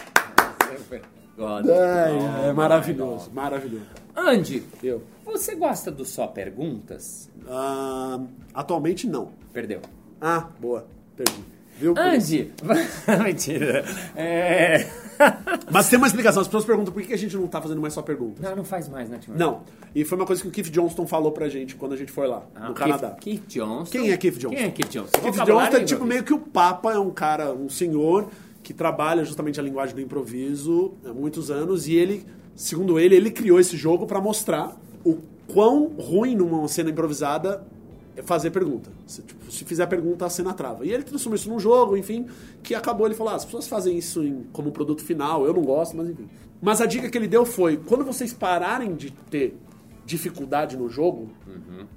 God. 1.42 1.68
É, 1.70 2.50
é 2.50 2.54
maravilhoso, 2.54 3.32
maravilhoso. 3.34 3.86
Andy, 4.16 4.64
Eu. 4.84 5.02
você 5.26 5.56
gosta 5.56 5.90
do 5.90 6.06
Só 6.06 6.28
Perguntas? 6.28 7.30
Ah, 7.50 8.20
atualmente 8.54 9.08
não. 9.08 9.30
Perdeu. 9.52 9.82
Ah, 10.22 10.48
boa. 10.60 10.86
Perdi. 11.18 11.44
Viu? 11.80 11.96
Andy! 11.98 12.52
Mentira. 13.24 13.84
É... 14.16 14.88
Mas 15.72 15.90
tem 15.90 15.98
uma 15.98 16.06
explicação. 16.08 16.42
As 16.42 16.48
pessoas 16.48 16.66
perguntam 16.66 16.94
por 16.94 17.02
que 17.02 17.12
a 17.14 17.18
gente 17.18 17.36
não 17.36 17.48
tá 17.48 17.60
fazendo 17.60 17.82
mais 17.82 17.94
só 17.94 18.02
perguntas. 18.04 18.40
Não, 18.40 18.56
não 18.58 18.64
faz 18.64 18.88
mais, 18.88 19.10
né, 19.10 19.18
Timur? 19.20 19.40
Não. 19.40 19.62
E 19.96 20.04
foi 20.06 20.18
uma 20.18 20.26
coisa 20.28 20.42
que 20.44 20.48
o 20.48 20.52
Keith 20.52 20.70
Johnston 20.70 21.08
falou 21.08 21.32
pra 21.32 21.50
gente 21.50 21.76
quando 21.76 21.94
a 21.94 21.98
gente 21.98 22.12
foi 22.12 22.28
lá, 22.28 22.44
Ah, 22.54 22.68
no 22.70 22.76
Keith- 22.76 22.78
Canadá. 22.78 23.18
Keith 23.20 23.44
Johnson. 23.48 23.92
Quem 23.92 24.12
é 24.12 24.18
Keith 24.18 24.38
Johnson? 24.38 24.56
Quem 24.56 24.66
é 24.66 24.70
Keith 24.72 24.90
Johnson? 24.90 25.12
Keith 25.22 25.36
Johnston 25.46 25.78
é 25.78 25.84
tipo 25.84 26.06
meio 26.06 26.24
que 26.24 26.34
o 26.34 26.40
Papa, 26.40 26.94
é 26.94 27.00
um 27.00 27.10
cara, 27.10 27.52
um 27.52 27.68
senhor 27.70 28.28
que 28.72 28.78
trabalha 28.78 29.26
justamente 29.26 29.60
a 29.60 29.64
linguagem 29.64 29.94
do 29.94 30.00
improviso 30.02 30.94
há 31.06 31.12
muitos 31.14 31.52
anos 31.52 31.88
e 31.90 31.94
ele, 31.94 32.26
segundo 32.56 32.98
ele, 32.98 33.16
ele 33.16 33.30
criou 33.30 33.60
esse 33.60 33.76
jogo 33.76 34.06
pra 34.08 34.22
mostrar 34.22 34.80
o 35.04 35.18
quão 35.46 35.88
ruim 36.00 36.36
numa 36.36 36.66
cena 36.70 36.90
improvisada 36.90 37.68
é 38.16 38.22
fazer 38.22 38.50
pergunta. 38.52 38.90
Se, 39.06 39.22
tipo, 39.22 39.52
se 39.52 39.66
fizer 39.66 39.86
pergunta, 39.88 40.26
a 40.26 40.30
cena 40.30 40.54
trava. 40.54 40.86
E 40.86 40.92
ele 40.94 41.04
transformou 41.04 41.36
isso 41.36 41.50
num 41.50 41.60
jogo, 41.60 41.98
enfim, 41.98 42.28
que 42.64 42.74
acabou 42.74 43.06
ele 43.06 43.14
falou: 43.16 43.34
ah, 43.34 43.36
as 43.36 43.44
pessoas 43.44 43.68
fazem 43.68 43.98
isso 43.98 44.24
em- 44.24 44.46
como 44.54 44.72
produto 44.72 45.04
final, 45.04 45.46
eu 45.46 45.54
não 45.54 45.64
gosto, 45.64 45.98
mas 45.98 46.10
enfim. 46.10 46.30
Mas 46.62 46.80
a 46.80 46.86
dica 46.86 47.10
que 47.10 47.18
ele 47.18 47.28
deu 47.28 47.46
foi: 47.46 47.76
quando 47.76 48.06
vocês 48.06 48.32
pararem 48.34 48.96
de 48.96 49.12
ter 49.12 49.58
dificuldade 50.06 50.78
no 50.78 50.88
jogo 50.90 51.30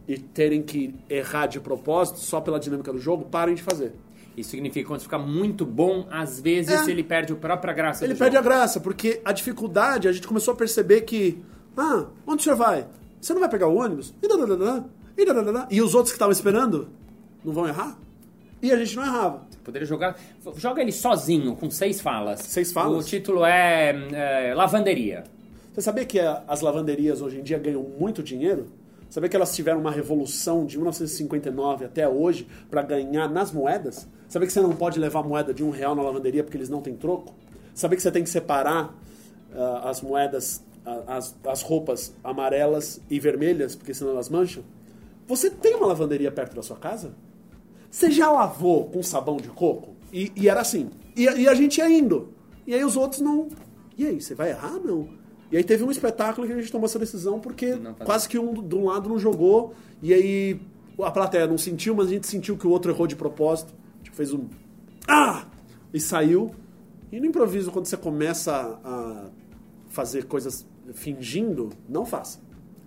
e 0.09 0.19
terem 0.19 0.61
que 0.63 0.95
errar 1.09 1.47
de 1.47 1.61
propósito 1.61 2.19
só 2.19 2.41
pela 2.41 2.59
dinâmica 2.59 2.93
do 2.93 2.99
jogo, 2.99 3.25
parem 3.27 3.55
de 3.55 3.63
fazer. 3.63 3.93
Isso 4.37 4.51
significa 4.51 4.81
que 4.85 4.89
quando 4.89 5.01
fica 5.03 5.19
muito 5.19 5.65
bom, 5.65 6.07
às 6.11 6.41
vezes 6.41 6.87
É. 6.89 6.91
ele 6.91 7.05
perde 7.05 7.33
a 7.33 7.37
própria 7.37 7.73
graça 7.73 8.05
Ele 8.05 8.15
perde 8.15 8.37
a 8.37 8.41
jogo. 8.43 8.49
graça, 8.55 8.81
porque 8.81 9.21
a 9.25 9.33
dificuldade, 9.33 10.09
a 10.09 10.13
gente 10.13 10.27
começou 10.27 10.53
a 10.55 10.57
perceber 10.57 11.03
que, 11.03 11.39
ah, 11.77 12.07
onde 12.27 12.41
o 12.41 12.45
senhor 12.45 12.57
vai? 12.57 12.87
Você 13.21 13.33
não 13.33 13.41
vai 13.41 13.49
pegar 13.49 13.69
o 13.69 13.77
ônibus? 13.77 14.13
E, 14.23 14.27
dadadadã, 14.29 14.85
e, 15.17 15.25
dadadadã. 15.25 15.67
e 15.71 15.81
os 15.81 15.95
outros 15.95 16.11
que 16.13 16.17
estavam 16.17 16.33
esperando 16.33 16.89
não 17.45 17.53
vão 17.53 17.67
errar? 17.69 17.97
E 18.61 18.73
a 18.73 18.77
gente 18.77 18.97
não 18.97 19.05
errava. 19.05 19.47
Poderia 19.63 19.87
jogar. 19.87 20.19
Joga 20.57 20.83
ele 20.83 20.93
sozinho, 20.93 21.55
com 21.55 21.71
seis 21.71 22.01
falas. 22.01 22.41
Seis 22.41 22.73
falas? 22.73 23.05
O 23.05 23.09
título 23.09 23.45
é, 23.45 23.91
é, 24.51 24.55
Lavanderia. 24.55 25.25
Você 25.73 25.81
sabia 25.83 26.05
que 26.05 26.19
a- 26.19 26.43
as 26.49 26.61
lavanderias 26.61 27.21
hoje 27.23 27.39
em 27.41 27.43
dia 27.43 27.59
ganham 27.59 27.83
muito 27.83 28.23
dinheiro? 28.23 28.67
Sabia 29.15 29.31
que 29.31 29.37
elas 29.37 29.55
tiveram 29.55 29.79
uma 29.79 29.93
revolução 29.93 30.67
de 30.67 30.77
1959 30.77 31.85
até 31.85 32.09
hoje 32.09 32.49
para 32.69 32.83
ganhar 32.83 33.31
nas 33.31 33.53
moedas? 33.53 34.09
Sabia 34.27 34.45
que 34.45 34.53
você 34.53 34.61
não 34.61 34.75
pode 34.75 34.99
levar 34.99 35.23
moeda 35.23 35.55
de 35.55 35.63
um 35.63 35.71
real 35.71 35.95
na 35.95 36.03
lavanderia 36.03 36.43
porque 36.43 36.57
eles 36.57 36.69
não 36.69 36.83
têm 36.83 36.97
troco? 36.97 37.33
Sabia 37.77 37.95
que 37.95 38.03
você 38.03 38.11
tem 38.11 38.25
que 38.25 38.29
separar 38.29 38.93
ah, 39.55 39.89
as 39.89 40.03
moedas, 40.03 40.65
ah, 40.85 41.17
as, 41.17 41.33
as 41.47 41.63
roupas 41.63 42.13
amarelas 42.25 43.01
e 43.09 43.21
vermelhas 43.21 43.77
porque 43.77 43.95
senão 43.95 44.11
elas 44.11 44.29
mancham? 44.29 44.65
Você 45.29 45.49
tem 45.49 45.77
uma 45.77 45.87
lavanderia 45.87 46.33
perto 46.33 46.57
da 46.57 46.63
sua 46.65 46.77
casa? 46.77 47.15
Você 47.89 48.11
já 48.11 48.29
lavou 48.33 48.87
com 48.87 49.01
sabão 49.01 49.37
de 49.37 49.49
coco? 49.49 49.95
E, 50.13 50.33
e 50.35 50.49
era 50.49 50.61
assim. 50.61 50.91
E, 51.15 51.23
e 51.23 51.47
a 51.47 51.55
gente 51.55 51.79
ia 51.79 51.89
indo. 51.89 52.35
E 52.67 52.75
aí 52.75 52.83
os 52.83 52.97
outros 52.97 53.21
não. 53.21 53.47
E 53.97 54.09
aí, 54.09 54.21
você 54.21 54.35
vai 54.35 54.51
errar? 54.51 54.81
Não. 54.85 55.09
E 55.51 55.57
aí 55.57 55.65
teve 55.65 55.85
um 55.85 55.91
espetáculo 55.91 56.47
que 56.47 56.53
a 56.53 56.57
gente 56.57 56.71
tomou 56.73 56.87
essa 56.87 56.99
decisão 56.99 57.39
porque 57.39 57.79
quase 58.05 58.29
que 58.29 58.39
um 58.39 58.55
de 58.67 58.75
um 58.75 58.87
lado 58.87 59.09
não 59.09 59.19
jogou. 59.19 59.75
E 60.03 60.13
aí 60.13 60.61
a 61.01 61.11
plateia 61.11 61.47
não 61.47 61.59
sentiu, 61.59 61.95
mas 61.95 62.07
a 62.07 62.11
gente 62.11 62.27
sentiu 62.27 62.57
que 62.57 62.67
o 62.67 62.71
outro 62.71 62.91
errou 62.91 63.07
de 63.07 63.17
propósito. 63.17 63.73
Gente 63.99 64.17
fez 64.17 64.33
um. 64.33 64.49
Ah! 65.07 65.47
E 65.93 66.01
saiu. 66.01 66.55
E 67.13 67.21
no 67.21 67.27
improviso, 67.27 67.71
quando 67.71 67.87
você 67.87 67.97
começa 67.97 68.53
a 68.83 69.31
fazer 69.89 70.25
coisas 70.25 70.67
fingindo, 70.93 71.71
não 71.89 72.05
faça. 72.05 72.41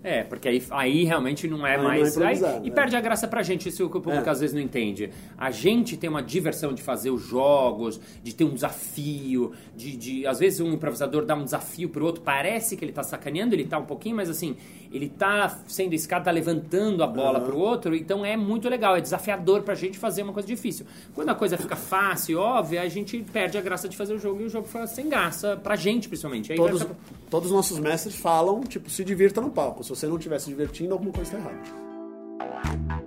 É, 0.03 0.23
porque 0.23 0.47
aí, 0.47 0.63
aí 0.69 1.03
realmente 1.03 1.47
não 1.47 1.65
é 1.65 1.71
Aí 1.75 1.77
não 1.77 1.83
é 1.91 1.97
mais. 1.99 2.17
aí- 2.17 2.23
improvisado, 2.35 2.65
e 2.65 2.69
é. 2.69 2.73
perde 2.73 2.95
a 2.95 3.01
graça 3.01 3.27
pra 3.27 3.43
gente, 3.43 3.67
isso 3.67 3.89
que 3.89 3.97
o 3.97 4.01
público 4.01 4.27
É. 4.27 4.31
às 4.31 4.39
vezes 4.39 4.53
não 4.53 4.61
entende. 4.61 5.09
A 5.37 5.51
gente 5.51 5.97
tem 5.97 6.09
uma 6.09 6.21
diversão 6.21 6.71
de 6.73 6.81
fazer 6.81 7.09
os 7.09 7.21
jogos, 7.21 7.99
de 8.23 8.33
ter 8.33 8.43
um 8.43 8.53
desafio, 8.53 9.51
de, 9.75 9.97
de- 9.97 10.27
Às 10.27 10.39
vezes 10.39 10.59
um 10.59 10.71
improvisador 10.71 11.25
dá 11.25 11.35
um 11.35 11.43
desafio 11.43 11.89
pro 11.89 12.05
outro, 12.05 12.21
parece 12.21 12.77
que 12.77 12.85
ele 12.85 12.91
tá 12.91 13.03
sacaneando, 13.03 13.53
ele 13.55 13.65
tá 13.65 13.77
um 13.79 13.85
pouquinho, 13.85 14.15
mas 14.15 14.29
assim, 14.29 14.55
ele 14.93 15.09
tá 15.09 15.59
sendo 15.67 15.93
esse 15.93 16.07
cara, 16.07 16.23
tá 16.23 16.31
levantando 16.31 17.03
a 17.03 17.07
bola 17.07 17.41
pro 17.41 17.57
outro, 17.57 17.93
então 17.95 18.23
é 18.25 18.37
muito 18.37 18.69
legal, 18.69 18.95
é 18.95 19.01
desafiador 19.01 19.63
pra 19.63 19.75
gente 19.75 19.97
fazer 19.97 20.21
uma 20.23 20.31
coisa 20.31 20.47
difícil. 20.47 20.85
Quando 21.13 21.29
a 21.29 21.35
coisa 21.35 21.57
fica 21.57 21.75
fácil 21.75 22.39
óbvia, 22.39 22.81
a 22.81 22.87
gente 22.87 23.17
perde 23.33 23.57
a 23.57 23.61
graça 23.61 23.89
de 23.89 23.97
fazer 23.97 24.13
o 24.13 24.19
jogo 24.19 24.41
e 24.41 24.45
o 24.45 24.49
jogo 24.49 24.67
fica 24.67 24.85
sem 24.87 25.09
graça, 25.09 25.57
pra 25.57 25.75
gente 25.75 26.07
principalmente. 26.07 26.51
Aí 26.51 26.57
vai 26.57 26.67
Todos, 26.67 26.81
ficar- 26.83 26.95
todos 27.29 27.49
os 27.49 27.55
nossos 27.55 27.79
mestres 27.79 28.15
falam, 28.15 28.61
tipo, 28.61 28.89
se 28.89 29.03
divirta 29.03 29.41
no 29.41 29.49
palco. 29.49 29.83
Se 29.83 29.89
você 29.89 30.07
não 30.07 30.17
estiver 30.17 30.39
se 30.39 30.47
divertindo, 30.47 30.93
alguma 30.93 31.11
coisa 31.11 31.37
está 31.37 31.49
errada. 31.49 33.06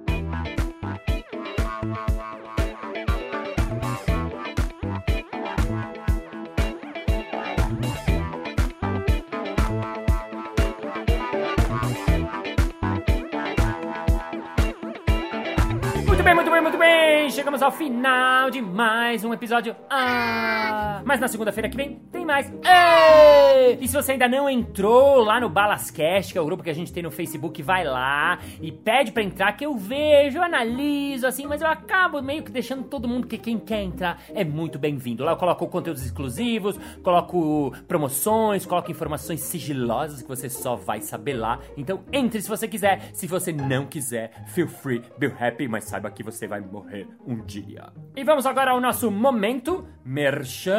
Muito 16.21 16.27
bem, 16.27 16.35
muito 16.35 16.51
bem, 16.51 16.61
muito 16.61 16.79
bem! 16.79 17.31
Chegamos 17.31 17.63
ao 17.63 17.73
final 17.73 18.51
de 18.51 18.61
mais 18.61 19.25
um 19.25 19.33
episódio. 19.33 19.75
Ah! 19.89 21.01
Mas 21.03 21.19
na 21.19 21.29
segunda-feira 21.29 21.67
que 21.67 21.77
vem 21.79 21.95
tem 22.13 22.27
mais. 22.27 22.53
Ê! 22.63 23.79
E 23.81 23.89
se 23.89 23.95
você 23.95 24.13
ainda 24.13 24.29
não 24.29 24.47
entrou 24.47 25.25
lá 25.25 25.41
no 25.41 25.49
Balascast, 25.49 26.31
que 26.31 26.39
é 26.39 26.43
o 26.43 26.45
grupo 26.45 26.63
que 26.63 26.69
a 26.69 26.75
gente 26.75 26.93
tem 26.93 27.03
no 27.03 27.11
Facebook, 27.11 27.63
vai 27.63 27.85
lá 27.85 28.39
e 28.61 28.71
pede 28.71 29.13
pra 29.13 29.23
entrar, 29.23 29.53
que 29.53 29.65
eu 29.65 29.75
vejo, 29.79 30.37
eu 30.37 30.43
analiso, 30.43 31.27
assim, 31.27 31.47
mas 31.47 31.63
eu 31.63 31.69
acabo 31.69 32.21
meio 32.21 32.43
que 32.43 32.53
deixando 32.53 32.85
todo 32.85 33.09
mundo 33.09 33.27
que 33.27 33.39
quem 33.39 33.59
quer 33.59 33.83
entrar 33.83 34.21
é 34.35 34.45
muito 34.45 34.79
bem-vindo. 34.79 35.25
Lá 35.25 35.33
eu 35.33 35.39
coloco 35.39 35.67
conteúdos 35.69 36.05
exclusivos, 36.05 36.79
coloco 37.03 37.73
promoções, 37.89 38.67
coloco 38.67 38.91
informações 38.91 39.41
sigilosas 39.41 40.21
que 40.21 40.29
você 40.29 40.51
só 40.51 40.77
vai 40.77 41.01
saber 41.01 41.33
lá. 41.33 41.61
Então 41.79 42.05
entre 42.13 42.43
se 42.43 42.49
você 42.49 42.69
quiser. 42.69 43.09
Se 43.15 43.27
você 43.27 43.55
não 43.55 43.87
quiser, 43.87 44.45
feel 44.49 44.69
free, 44.69 45.01
be 45.17 45.33
happy, 45.41 45.67
mas 45.67 45.85
saiba 45.85 46.10
que 46.11 46.23
você 46.23 46.47
vai 46.47 46.61
morrer 46.61 47.07
um 47.27 47.45
dia. 47.45 47.93
E 48.17 48.25
vamos 48.25 48.47
agora 48.47 48.73
ao 48.73 48.81
nosso 48.81 49.11
momento 49.11 49.87
merchan. 50.05 50.71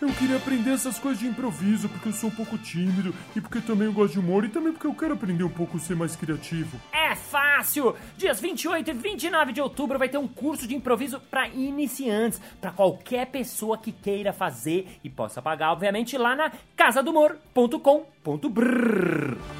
Eu 0.00 0.08
queria 0.14 0.36
aprender 0.36 0.70
essas 0.70 0.98
coisas 0.98 1.18
de 1.18 1.26
improviso 1.26 1.88
porque 1.88 2.08
eu 2.08 2.12
sou 2.12 2.30
um 2.30 2.32
pouco 2.32 2.56
tímido 2.56 3.14
e 3.34 3.40
porque 3.40 3.60
também 3.60 3.86
eu 3.86 3.92
gosto 3.92 4.12
de 4.12 4.20
humor 4.20 4.44
e 4.44 4.48
também 4.48 4.72
porque 4.72 4.86
eu 4.86 4.94
quero 4.94 5.14
aprender 5.14 5.42
um 5.42 5.48
pouco 5.48 5.76
a 5.76 5.80
ser 5.80 5.96
mais 5.96 6.14
criativo. 6.14 6.80
É 6.92 7.14
fácil! 7.14 7.96
Dias 8.16 8.40
28 8.40 8.90
e 8.90 8.94
29 8.94 9.52
de 9.52 9.60
outubro 9.60 9.98
vai 9.98 10.08
ter 10.08 10.18
um 10.18 10.28
curso 10.28 10.66
de 10.66 10.74
improviso 10.74 11.20
para 11.20 11.48
iniciantes, 11.48 12.40
para 12.60 12.70
qualquer 12.70 13.26
pessoa 13.26 13.76
que 13.76 13.92
queira 13.92 14.32
fazer 14.32 14.86
e 15.02 15.10
possa 15.10 15.42
pagar, 15.42 15.72
obviamente, 15.72 16.16
lá 16.16 16.36
na 16.36 16.52
casadumor.com.br. 16.76 19.59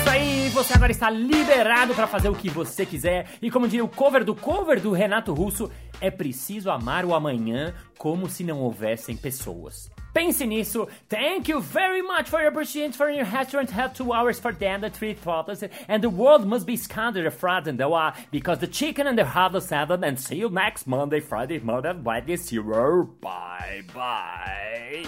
Isso 0.00 0.08
aí, 0.08 0.48
você 0.48 0.72
agora 0.72 0.90
está 0.90 1.10
liberado 1.10 1.94
para 1.94 2.06
fazer 2.06 2.30
o 2.30 2.34
que 2.34 2.48
você 2.48 2.86
quiser. 2.86 3.26
E 3.42 3.50
como 3.50 3.68
diria 3.68 3.84
o 3.84 3.88
cover 3.88 4.24
do 4.24 4.34
cover 4.34 4.80
do 4.80 4.92
Renato 4.92 5.34
Russo, 5.34 5.70
é 6.00 6.10
preciso 6.10 6.70
amar 6.70 7.04
o 7.04 7.14
amanhã 7.14 7.74
como 7.98 8.26
se 8.26 8.42
não 8.42 8.60
houvessem 8.60 9.14
pessoas. 9.14 9.90
Pense 10.14 10.46
nisso. 10.46 10.88
Thank 11.06 11.50
you 11.50 11.60
very 11.60 12.00
much 12.00 12.30
for 12.30 12.40
your 12.40 12.50
patience 12.50 12.96
for 12.96 13.10
your 13.10 13.26
restaurant 13.26 13.70
had 13.70 13.94
two 13.94 14.10
hours 14.14 14.40
for 14.40 14.54
them, 14.54 14.80
the 14.80 14.88
three 14.88 15.14
thoughtless, 15.14 15.62
and 15.86 16.00
the 16.00 16.08
world 16.08 16.46
must 16.46 16.64
be 16.64 16.78
scattered 16.78 17.26
afraid 17.26 17.68
and 17.68 17.78
war 17.78 18.14
because 18.32 18.58
the 18.58 18.66
chicken 18.66 19.06
and 19.06 19.18
the 19.18 19.24
heartless 19.24 19.66
salad 19.68 20.02
and 20.02 20.18
see 20.18 20.36
you 20.36 20.48
next 20.48 20.86
Monday, 20.86 21.20
Friday, 21.20 21.60
Monday, 21.60 21.92
Wednesday, 21.92 22.36
zero. 22.36 23.04
Bye 23.20 23.82
bye. 23.94 25.04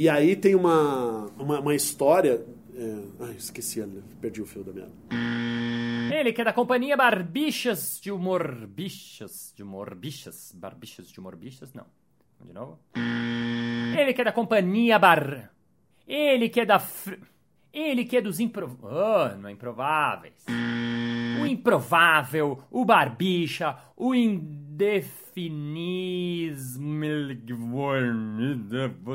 E 0.00 0.08
aí 0.08 0.36
tem 0.36 0.54
uma, 0.54 1.26
uma, 1.36 1.58
uma 1.58 1.74
história. 1.74 2.40
é, 2.76 3.24
Ai, 3.24 3.32
esqueci, 3.36 3.82
perdi 4.20 4.40
o 4.40 4.46
fio 4.46 4.62
da 4.62 4.72
meada. 4.72 4.92
Ele 6.14 6.32
que 6.32 6.40
é 6.40 6.44
da 6.44 6.52
companhia 6.52 6.96
Barbichas 6.96 7.98
de 8.00 8.12
Humor. 8.12 8.66
Bichas 8.68 9.52
de 9.56 9.62
Humor. 9.64 9.96
Bichas. 9.96 10.52
Barbichas 10.54 11.08
de 11.10 11.18
Humor. 11.18 11.34
Bichas? 11.34 11.72
Não. 11.74 11.84
De 12.44 12.52
novo. 12.52 12.78
Ele 12.94 14.12
que 14.14 14.20
é 14.20 14.24
da 14.24 14.30
companhia 14.32 15.00
Bar. 15.00 15.50
Ele 16.06 16.48
que 16.48 16.60
é 16.60 16.64
da. 16.64 16.78
fr- 16.78 17.18
Ele 17.72 18.04
que 18.04 18.16
é 18.16 18.20
dos 18.20 18.38
improv... 18.38 18.76
Oh, 18.82 19.36
não 19.36 19.48
é 19.48 19.52
improváveis. 19.52 20.44
O 21.42 21.46
improvável, 21.46 22.58
o 22.70 22.84
barbicha, 22.84 23.76
o 23.96 24.14
indefinismo. 24.14 25.28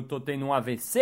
Tô 0.08 0.20
tendo 0.20 0.46
um 0.46 0.54
AVC. 0.54 1.00